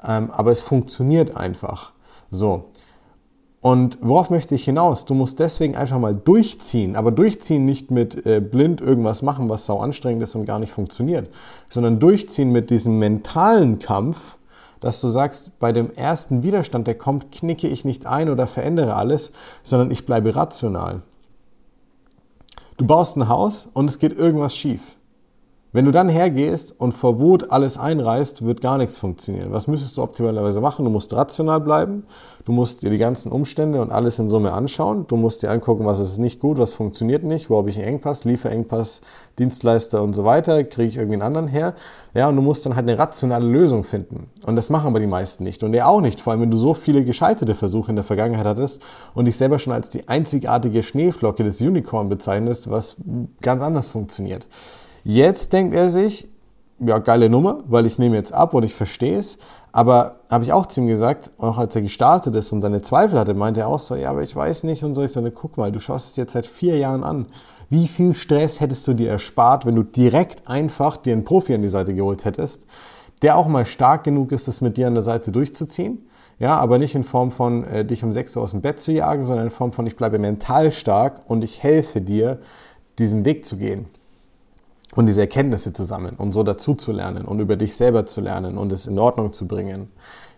Ähm, 0.07 0.31
aber 0.31 0.51
es 0.51 0.61
funktioniert 0.61 1.37
einfach. 1.37 1.93
So. 2.31 2.65
Und 3.63 3.99
worauf 4.01 4.29
möchte 4.29 4.57
ich 4.57 4.65
hinaus? 4.65 5.05
Du 5.05 5.15
musst 5.15 5.39
deswegen 5.39 5.77
einfach 5.77 6.01
mal 6.01 6.17
durchziehen, 6.17 6.97
aber 6.97 7.13
durchziehen 7.13 7.65
nicht 7.65 7.93
mit 7.93 8.27
äh, 8.27 8.41
blind 8.41 8.81
irgendwas 8.81 9.23
machen, 9.23 9.49
was 9.49 9.67
sau 9.67 9.79
anstrengend 9.79 10.25
ist 10.25 10.35
und 10.35 10.47
gar 10.47 10.59
nicht 10.59 10.73
funktioniert, 10.73 11.31
sondern 11.71 12.01
durchziehen 12.01 12.51
mit 12.51 12.71
diesem 12.71 12.99
mentalen 12.99 13.79
Kampf, 13.79 14.37
dass 14.81 15.01
du 15.01 15.09
sagst, 15.09 15.61
bei 15.61 15.71
dem 15.71 15.93
ersten 15.93 16.43
Widerstand, 16.43 16.89
der 16.89 16.97
kommt, 16.97 17.31
knicke 17.31 17.69
ich 17.69 17.85
nicht 17.85 18.05
ein 18.05 18.29
oder 18.29 18.49
verändere 18.49 18.97
alles, 18.97 19.31
sondern 19.63 19.93
ich 19.93 20.07
bleibe 20.07 20.35
rational. 20.35 21.03
Du 22.79 22.85
baust 22.85 23.17
ein 23.17 23.29
Haus 23.29 23.69
und 23.73 23.89
es 23.89 24.01
geht 24.01 24.19
irgendwas 24.19 24.57
schief. 24.57 24.97
Wenn 25.75 25.87
du 25.87 25.91
dann 25.91 26.11
hergehst 26.11 26.79
und 26.79 26.93
vor 26.93 27.19
Wut 27.19 27.51
alles 27.51 27.79
einreißt, 27.79 28.45
wird 28.45 28.61
gar 28.61 28.77
nichts 28.77 28.99
funktionieren. 28.99 29.53
Was 29.53 29.69
müsstest 29.69 29.97
du 29.97 30.03
optimalerweise 30.03 30.61
machen? 30.61 30.85
Du 30.85 30.91
musst 30.91 31.15
rational 31.15 31.61
bleiben. 31.61 32.05
Du 32.45 32.53
musst 32.53 32.83
dir 32.83 32.91
die 32.91 32.99
ganzen 32.99 33.33
Umstände 33.33 33.81
und 33.81 33.91
alles 33.91 34.19
in 34.19 34.29
Summe 34.29 34.53
anschauen. 34.53 35.07
Du 35.09 35.17
musst 35.17 35.43
dir 35.43 35.51
angucken, 35.51 35.87
was 35.87 35.99
ist 35.99 36.19
nicht 36.19 36.41
gut, 36.41 36.59
was 36.59 36.75
funktioniert 36.75 37.25
nicht, 37.25 37.49
wo 37.49 37.57
habe 37.57 37.71
ich 37.71 37.79
einen 37.79 37.89
Engpass, 37.89 38.25
Lieferengpass, 38.25 39.01
Dienstleister 39.39 40.03
und 40.03 40.13
so 40.13 40.27
weiter, 40.27 40.63
kriege 40.65 40.89
ich 40.89 40.97
irgendwie 40.97 41.15
einen 41.15 41.23
anderen 41.23 41.49
her. 41.49 41.73
Ja, 42.13 42.29
und 42.29 42.37
du 42.37 42.43
musst 42.43 42.67
dann 42.67 42.77
halt 42.77 42.87
eine 42.87 42.99
rationale 42.99 43.47
Lösung 43.47 43.85
finden. 43.85 44.29
Und 44.45 44.57
das 44.57 44.69
machen 44.69 44.89
aber 44.89 45.01
die 45.01 45.07
meisten 45.07 45.43
nicht. 45.43 45.63
Und 45.63 45.73
er 45.73 45.89
auch 45.89 46.03
nicht, 46.03 46.21
vor 46.21 46.33
allem 46.33 46.43
wenn 46.43 46.51
du 46.51 46.59
so 46.59 46.75
viele 46.75 47.03
gescheiterte 47.03 47.55
Versuche 47.55 47.89
in 47.89 47.97
der 47.97 48.05
Vergangenheit 48.05 48.45
hattest 48.45 48.83
und 49.15 49.25
dich 49.25 49.39
selber 49.39 49.59
schon 49.59 49.73
als 49.73 49.89
die 49.89 50.07
einzigartige 50.07 50.83
Schneeflocke 50.83 51.45
des 51.45 51.63
Unicorn 51.63 52.11
bezeichnest, 52.11 52.69
was 52.69 52.97
ganz 53.41 53.63
anders 53.63 53.89
funktioniert. 53.89 54.47
Jetzt 55.05 55.53
denkt 55.53 55.75
er 55.75 55.91
sich, 55.91 56.29
ja, 56.79 56.99
geile 56.99 57.29
Nummer, 57.29 57.59
weil 57.67 57.87
ich 57.87 57.99
nehme 57.99 58.17
jetzt 58.17 58.33
ab 58.33 58.55
und 58.55 58.63
ich 58.63 58.75
verstehe 58.75 59.19
es. 59.19 59.39
Aber 59.73 60.17
habe 60.31 60.45
ich 60.45 60.53
auch 60.53 60.67
zu 60.67 60.81
ihm 60.81 60.87
gesagt, 60.87 61.31
auch 61.39 61.59
als 61.59 61.75
er 61.75 61.83
gestartet 61.83 62.35
ist 62.37 62.53
und 62.53 62.61
seine 62.61 62.83
Zweifel 62.83 63.19
hatte, 63.19 63.35
meinte 63.35 63.61
er 63.61 63.69
auch 63.69 63.79
so, 63.79 63.95
ja, 63.95 64.11
aber 64.11 64.23
ich 64.23 64.35
weiß 64.35 64.65
nicht 64.65 64.85
und 64.85 64.95
so. 64.95 65.03
Ich 65.03 65.13
so, 65.13 65.21
ne, 65.21 65.31
guck 65.31 65.57
mal, 65.57 65.73
du 65.73 65.81
schaust 65.81 66.11
es 66.11 66.17
jetzt 66.17 66.33
seit 66.33 66.47
vier 66.47 66.77
Jahren 66.77 67.05
an. 67.05 67.27
Wie 67.71 67.89
viel 67.89 68.15
Stress 68.15 68.61
hättest 68.61 68.87
du 68.87 68.93
dir 68.93 69.11
erspart, 69.11 69.65
wenn 69.65 69.75
du 69.75 69.83
direkt 69.83 70.47
einfach 70.47 70.99
dir 70.99 71.15
einen 71.15 71.25
Profi 71.25 71.55
an 71.55 71.63
die 71.63 71.69
Seite 71.69 71.95
geholt 71.95 72.25
hättest, 72.25 72.67
der 73.23 73.37
auch 73.37 73.47
mal 73.47 73.65
stark 73.65 74.05
genug 74.05 74.31
ist, 74.33 74.47
das 74.47 74.61
mit 74.61 74.77
dir 74.77 74.89
an 74.89 74.95
der 74.95 75.03
Seite 75.03 75.33
durchzuziehen? 75.33 76.07
Ja, 76.39 76.57
aber 76.59 76.79
nicht 76.79 76.95
in 76.95 77.05
Form 77.05 77.31
von 77.31 77.65
äh, 77.65 77.85
dich 77.85 78.03
um 78.05 78.13
6 78.13 78.37
Uhr 78.37 78.43
aus 78.43 78.51
dem 78.51 78.61
Bett 78.61 78.81
zu 78.81 78.93
jagen, 78.93 79.25
sondern 79.25 79.47
in 79.47 79.53
Form 79.53 79.73
von 79.73 79.87
ich 79.87 79.97
bleibe 79.97 80.19
mental 80.19 80.73
stark 80.73 81.23
und 81.29 81.45
ich 81.45 81.63
helfe 81.63 82.01
dir, 82.01 82.41
diesen 82.99 83.25
Weg 83.25 83.47
zu 83.47 83.57
gehen 83.57 83.87
und 84.95 85.07
diese 85.07 85.23
Erkenntnisse 85.23 85.73
zu 85.73 85.85
sammeln 85.85 86.17
und 86.17 86.33
so 86.33 86.43
dazu 86.43 86.75
zu 86.75 86.93
lernen 86.93 87.25
und 87.25 87.41
über 87.41 87.57
dich 87.57 87.77
selber 87.77 88.07
zu 88.07 88.21
lernen 88.21 88.59
und 88.59 88.73
es 88.73 88.87
in 88.87 88.99
Ordnung 88.99 89.33
zu 89.33 89.47
bringen. 89.47 89.89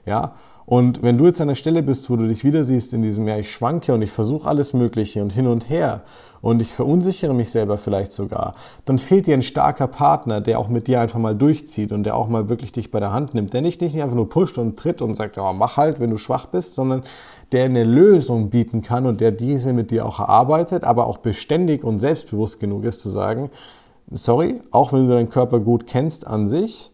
Ja, 0.06 0.34
und 0.66 1.02
wenn 1.02 1.18
du 1.18 1.26
jetzt 1.26 1.42
an 1.42 1.48
der 1.48 1.56
Stelle 1.56 1.82
bist, 1.82 2.08
wo 2.08 2.16
du 2.16 2.26
dich 2.26 2.42
wieder 2.42 2.64
siehst 2.64 2.94
in 2.94 3.02
diesem, 3.02 3.28
ja, 3.28 3.36
ich 3.36 3.52
schwanke 3.52 3.92
und 3.92 4.00
ich 4.00 4.10
versuche 4.10 4.48
alles 4.48 4.72
Mögliche 4.72 5.20
und 5.20 5.30
hin 5.30 5.46
und 5.46 5.68
her 5.68 6.02
und 6.40 6.62
ich 6.62 6.72
verunsichere 6.72 7.34
mich 7.34 7.50
selber 7.50 7.76
vielleicht 7.76 8.12
sogar, 8.12 8.54
dann 8.86 8.98
fehlt 8.98 9.26
dir 9.26 9.34
ein 9.34 9.42
starker 9.42 9.88
Partner, 9.88 10.40
der 10.40 10.58
auch 10.58 10.68
mit 10.68 10.86
dir 10.86 11.02
einfach 11.02 11.18
mal 11.18 11.34
durchzieht 11.34 11.92
und 11.92 12.04
der 12.04 12.16
auch 12.16 12.28
mal 12.28 12.48
wirklich 12.48 12.72
dich 12.72 12.90
bei 12.90 12.98
der 12.98 13.12
Hand 13.12 13.34
nimmt, 13.34 13.52
der 13.52 13.60
nicht, 13.60 13.82
nicht 13.82 14.00
einfach 14.00 14.16
nur 14.16 14.30
pusht 14.30 14.56
und 14.56 14.78
tritt 14.78 15.02
und 15.02 15.14
sagt, 15.14 15.36
ja, 15.36 15.52
mach 15.52 15.76
halt, 15.76 16.00
wenn 16.00 16.10
du 16.10 16.16
schwach 16.16 16.46
bist, 16.46 16.74
sondern 16.74 17.02
der 17.52 17.66
eine 17.66 17.84
Lösung 17.84 18.48
bieten 18.48 18.80
kann 18.80 19.04
und 19.04 19.20
der 19.20 19.32
diese 19.32 19.74
mit 19.74 19.90
dir 19.90 20.06
auch 20.06 20.18
erarbeitet, 20.18 20.84
aber 20.84 21.06
auch 21.06 21.18
beständig 21.18 21.84
und 21.84 22.00
selbstbewusst 22.00 22.58
genug 22.58 22.84
ist 22.84 23.02
zu 23.02 23.10
sagen, 23.10 23.50
sorry, 24.10 24.60
auch 24.70 24.92
wenn 24.92 25.06
du 25.06 25.14
deinen 25.14 25.30
Körper 25.30 25.60
gut 25.60 25.86
kennst 25.86 26.26
an 26.26 26.46
sich, 26.46 26.92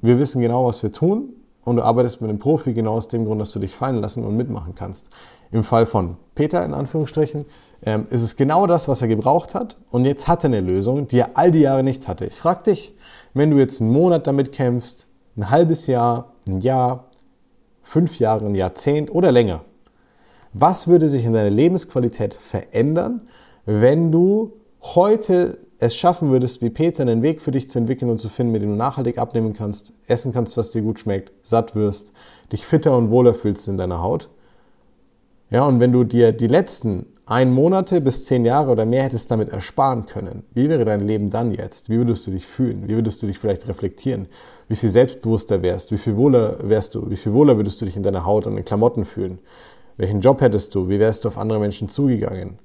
wir 0.00 0.18
wissen 0.18 0.40
genau, 0.40 0.66
was 0.66 0.82
wir 0.82 0.92
tun 0.92 1.30
und 1.64 1.76
du 1.76 1.82
arbeitest 1.82 2.20
mit 2.20 2.30
einem 2.30 2.38
Profi 2.38 2.72
genau 2.72 2.94
aus 2.94 3.08
dem 3.08 3.24
Grund, 3.24 3.40
dass 3.40 3.52
du 3.52 3.58
dich 3.58 3.74
fallen 3.74 4.00
lassen 4.00 4.24
und 4.24 4.36
mitmachen 4.36 4.74
kannst. 4.74 5.10
Im 5.50 5.64
Fall 5.64 5.86
von 5.86 6.16
Peter 6.34 6.64
in 6.64 6.74
Anführungsstrichen 6.74 7.46
ähm, 7.82 8.06
ist 8.10 8.22
es 8.22 8.36
genau 8.36 8.66
das, 8.66 8.88
was 8.88 9.02
er 9.02 9.08
gebraucht 9.08 9.54
hat 9.54 9.76
und 9.90 10.04
jetzt 10.04 10.28
hat 10.28 10.44
er 10.44 10.48
eine 10.48 10.60
Lösung, 10.60 11.08
die 11.08 11.18
er 11.18 11.30
all 11.34 11.50
die 11.50 11.60
Jahre 11.60 11.82
nicht 11.82 12.06
hatte. 12.06 12.26
Ich 12.26 12.34
frage 12.34 12.64
dich, 12.64 12.94
wenn 13.34 13.50
du 13.50 13.58
jetzt 13.58 13.80
einen 13.80 13.92
Monat 13.92 14.26
damit 14.26 14.52
kämpfst, 14.52 15.06
ein 15.36 15.50
halbes 15.50 15.86
Jahr, 15.86 16.32
ein 16.46 16.60
Jahr, 16.60 17.04
fünf 17.82 18.18
Jahre, 18.18 18.46
ein 18.46 18.54
Jahrzehnt 18.54 19.10
oder 19.10 19.32
länger, 19.32 19.62
was 20.52 20.88
würde 20.88 21.08
sich 21.08 21.24
in 21.24 21.32
deiner 21.32 21.50
Lebensqualität 21.50 22.34
verändern, 22.34 23.22
wenn 23.64 24.10
du 24.10 24.52
heute 24.82 25.58
es 25.78 25.94
schaffen 25.94 26.30
würdest, 26.30 26.60
wie 26.60 26.70
Peter, 26.70 27.02
einen 27.02 27.22
Weg 27.22 27.40
für 27.40 27.52
dich 27.52 27.68
zu 27.68 27.78
entwickeln 27.78 28.10
und 28.10 28.18
zu 28.18 28.28
finden, 28.28 28.52
mit 28.52 28.62
dem 28.62 28.70
du 28.70 28.76
nachhaltig 28.76 29.18
abnehmen 29.18 29.54
kannst, 29.54 29.92
essen 30.06 30.32
kannst, 30.32 30.56
was 30.56 30.70
dir 30.70 30.82
gut 30.82 30.98
schmeckt, 30.98 31.32
satt 31.42 31.74
wirst, 31.74 32.12
dich 32.52 32.66
fitter 32.66 32.96
und 32.96 33.10
wohler 33.10 33.34
fühlst 33.34 33.68
in 33.68 33.76
deiner 33.76 34.02
Haut. 34.02 34.28
Ja, 35.50 35.64
und 35.64 35.80
wenn 35.80 35.92
du 35.92 36.04
dir 36.04 36.32
die 36.32 36.48
letzten 36.48 37.06
ein 37.24 37.52
Monate 37.52 38.00
bis 38.00 38.24
zehn 38.24 38.44
Jahre 38.44 38.70
oder 38.70 38.86
mehr 38.86 39.02
hättest 39.02 39.30
damit 39.30 39.50
ersparen 39.50 40.06
können, 40.06 40.44
wie 40.54 40.68
wäre 40.68 40.84
dein 40.84 41.06
Leben 41.06 41.30
dann 41.30 41.52
jetzt? 41.52 41.90
Wie 41.90 41.98
würdest 41.98 42.26
du 42.26 42.30
dich 42.30 42.46
fühlen? 42.46 42.88
Wie 42.88 42.94
würdest 42.94 43.22
du 43.22 43.26
dich 43.26 43.38
vielleicht 43.38 43.68
reflektieren? 43.68 44.28
Wie 44.66 44.76
viel 44.76 44.88
selbstbewusster 44.88 45.62
wärst? 45.62 45.92
Wie 45.92 45.98
viel 45.98 46.16
wohler 46.16 46.56
wärst 46.62 46.94
du? 46.94 47.10
Wie 47.10 47.16
viel 47.16 47.34
wohler 47.34 47.56
würdest 47.56 47.80
du 47.80 47.84
dich 47.84 47.96
in 47.96 48.02
deiner 48.02 48.24
Haut 48.24 48.46
und 48.46 48.56
in 48.56 48.64
Klamotten 48.64 49.04
fühlen? 49.04 49.38
Welchen 49.98 50.22
Job 50.22 50.40
hättest 50.40 50.74
du? 50.74 50.88
Wie 50.88 50.98
wärst 50.98 51.24
du 51.24 51.28
auf 51.28 51.36
andere 51.36 51.60
Menschen 51.60 51.88
zugegangen? 51.88 52.58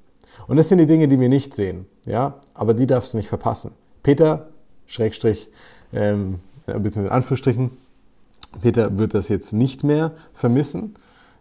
Und 0.46 0.56
das 0.56 0.68
sind 0.68 0.78
die 0.78 0.86
Dinge, 0.86 1.08
die 1.08 1.18
wir 1.18 1.28
nicht 1.28 1.54
sehen, 1.54 1.86
ja, 2.06 2.34
aber 2.54 2.74
die 2.74 2.86
darfst 2.86 3.12
du 3.12 3.16
nicht 3.16 3.28
verpassen. 3.28 3.72
Peter, 4.02 4.48
Schrägstrich, 4.86 5.48
ähm, 5.92 6.40
beziehungsweise 6.66 7.06
in 7.06 7.12
Anführungsstrichen, 7.12 7.70
Peter 8.60 8.98
wird 8.98 9.14
das 9.14 9.28
jetzt 9.28 9.52
nicht 9.52 9.84
mehr 9.84 10.12
vermissen, 10.32 10.94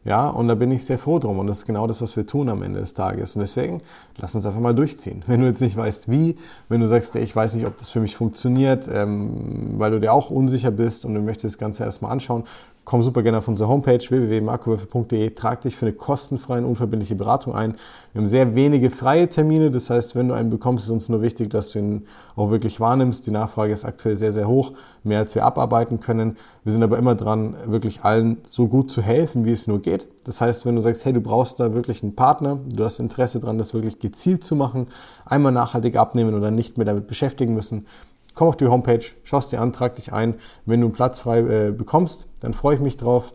ja, 0.06 0.28
und 0.28 0.50
da 0.50 0.56
bin 0.56 0.70
ich 0.72 0.86
sehr 0.86 1.00
froh 1.00 1.18
drum. 1.18 1.40
Und 1.40 1.48
das 1.48 1.60
ist 1.60 1.66
genau 1.66 1.88
das, 1.88 2.02
was 2.02 2.18
wir 2.18 2.28
tun 2.28 2.50
am 2.50 2.62
Ende 2.62 2.80
des 2.82 2.94
Tages. 2.94 3.36
Und 3.36 3.40
deswegen, 3.40 3.82
lass 4.18 4.36
uns 4.36 4.46
einfach 4.46 4.60
mal 4.60 4.76
durchziehen. 4.76 5.24
Wenn 5.28 5.40
du 5.42 5.48
jetzt 5.48 5.62
nicht 5.62 5.78
weißt, 5.78 6.12
wie, 6.12 6.36
wenn 6.68 6.82
du 6.82 6.88
sagst, 6.88 7.16
ich 7.16 7.34
weiß 7.34 7.56
nicht, 7.56 7.66
ob 7.66 7.78
das 7.78 7.90
für 7.90 8.02
mich 8.02 8.16
funktioniert, 8.16 8.90
ähm, 8.92 9.76
weil 9.78 9.92
du 9.92 10.00
dir 10.00 10.12
auch 10.12 10.30
unsicher 10.30 10.72
bist 10.72 11.06
und 11.06 11.14
du 11.14 11.22
möchtest 11.22 11.56
das 11.56 11.60
Ganze 11.60 11.84
erstmal 11.84 12.12
anschauen, 12.12 12.44
komm 12.86 13.02
super 13.02 13.24
gerne 13.24 13.38
auf 13.38 13.48
unsere 13.48 13.70
Homepage 13.70 14.00
www.markowürfel.de, 14.00 15.30
trag 15.32 15.62
dich 15.62 15.76
für 15.76 15.86
eine 15.86 15.94
kostenfreie 15.94 16.60
und 16.60 16.66
unverbindliche 16.66 17.16
Beratung 17.16 17.56
ein. 17.56 17.78
Wir 18.12 18.20
haben 18.20 18.28
sehr 18.28 18.56
wenige 18.56 18.90
freie 18.90 19.30
Termine, 19.30 19.72
das 19.72 19.90
heißt, 19.90 20.16
wenn 20.16 20.28
du 20.28 20.34
einen 20.34 20.50
bekommst, 20.50 20.86
ist 20.86 20.92
uns 20.92 21.10
nur 21.10 21.22
wichtig, 21.22 21.50
dass 21.50 21.72
du 21.72 21.80
ihn 21.80 22.06
auch 22.36 22.52
wirklich 22.52 22.80
wahrnimmst. 22.80 23.26
Die 23.26 23.32
Nachfrage 23.32 23.72
ist 23.72 23.86
aktuell 23.86 24.16
sehr, 24.16 24.34
sehr 24.34 24.48
hoch, 24.48 24.74
mehr 25.04 25.20
als 25.20 25.34
wir 25.34 25.46
abarbeiten 25.46 26.00
können. 26.00 26.38
Wir 26.64 26.74
sind 26.74 26.84
aber 26.84 26.98
immer 26.98 27.16
dran, 27.16 27.56
wirklich 27.66 28.04
allen 28.04 28.38
so 28.46 28.68
gut 28.68 28.92
zu 28.92 29.02
helfen, 29.02 29.46
wie 29.46 29.52
es 29.52 29.68
nur 29.68 29.82
geht. 29.82 30.08
Das 30.26 30.42
heißt, 30.42 30.66
wenn 30.66 30.76
du 30.76 30.82
sagst, 30.82 31.06
hey, 31.06 31.14
du 31.14 31.22
brauchst 31.22 31.60
da 31.60 31.74
wirklich 31.74 32.04
einen 32.04 32.16
Partner, 32.16 32.60
du 32.68 32.84
hast 32.84 33.00
Interesse 33.00 33.40
daran, 33.40 33.58
das 33.58 33.74
wirklich 33.74 34.00
gezielt 34.00 34.44
zu 34.44 34.56
machen, 34.56 34.88
einmal 35.26 35.52
nachhaltig 35.52 35.96
abnehmen 35.96 36.34
oder 36.34 36.52
nicht 36.52 36.78
mehr 36.78 36.86
damit 36.86 37.08
beschäftigen 37.08 37.54
müssen, 37.54 37.86
komm 38.34 38.48
auf 38.48 38.58
die 38.58 38.68
Homepage, 38.68 39.04
schaust 39.24 39.52
dir 39.52 39.62
an, 39.62 39.74
trag 39.74 39.96
dich 39.96 40.14
ein. 40.14 40.36
Wenn 40.66 40.82
du 40.82 40.88
einen 40.88 40.94
Platz 40.94 41.20
frei 41.20 41.40
äh, 41.40 41.72
bekommst, 41.72 42.30
dann 42.40 42.54
freue 42.54 42.76
ich 42.76 42.82
mich 42.82 42.98
drauf, 42.98 43.34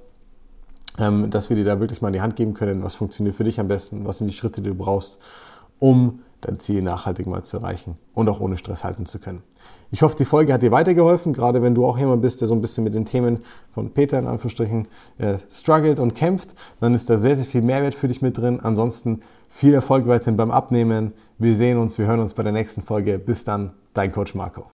ähm, 0.98 1.30
dass 1.30 1.48
wir 1.48 1.56
dir 1.56 1.64
da 1.64 1.80
wirklich 1.80 2.02
mal 2.02 2.08
in 2.08 2.14
die 2.14 2.20
Hand 2.20 2.36
geben 2.36 2.54
können, 2.54 2.82
was 2.82 2.94
funktioniert 2.94 3.36
für 3.36 3.44
dich 3.44 3.60
am 3.60 3.68
besten, 3.68 4.04
was 4.04 4.18
sind 4.18 4.28
die 4.28 4.34
Schritte, 4.34 4.60
die 4.60 4.70
du 4.70 4.74
brauchst, 4.74 5.20
um 5.78 6.20
dein 6.40 6.60
Ziel 6.60 6.82
nachhaltig 6.82 7.26
mal 7.26 7.42
zu 7.42 7.58
erreichen 7.58 7.96
und 8.14 8.28
auch 8.28 8.40
ohne 8.40 8.56
Stress 8.56 8.84
halten 8.84 9.06
zu 9.06 9.18
können. 9.18 9.42
Ich 9.90 10.02
hoffe, 10.02 10.16
die 10.16 10.26
Folge 10.26 10.52
hat 10.52 10.62
dir 10.62 10.70
weitergeholfen, 10.70 11.32
gerade 11.32 11.62
wenn 11.62 11.74
du 11.74 11.86
auch 11.86 11.98
jemand 11.98 12.20
bist, 12.20 12.40
der 12.40 12.48
so 12.48 12.54
ein 12.54 12.60
bisschen 12.60 12.84
mit 12.84 12.94
den 12.94 13.06
Themen 13.06 13.38
von 13.72 13.90
Peter 13.90 14.18
in 14.18 14.26
Anführungsstrichen 14.26 14.86
äh, 15.16 15.38
struggelt 15.50 15.98
und 15.98 16.14
kämpft, 16.14 16.54
dann 16.80 16.94
ist 16.94 17.08
da 17.08 17.18
sehr, 17.18 17.36
sehr 17.36 17.46
viel 17.46 17.62
Mehrwert 17.62 17.94
für 17.94 18.06
dich 18.06 18.20
mit 18.20 18.36
drin. 18.36 18.60
Ansonsten 18.60 19.20
viel 19.48 19.72
Erfolg 19.72 20.06
weiterhin 20.06 20.36
beim 20.36 20.50
Abnehmen. 20.50 21.14
Wir 21.38 21.56
sehen 21.56 21.78
uns, 21.78 21.98
wir 21.98 22.06
hören 22.06 22.20
uns 22.20 22.34
bei 22.34 22.42
der 22.42 22.52
nächsten 22.52 22.82
Folge. 22.82 23.18
Bis 23.18 23.44
dann, 23.44 23.72
dein 23.94 24.12
Coach 24.12 24.34
Marco. 24.34 24.66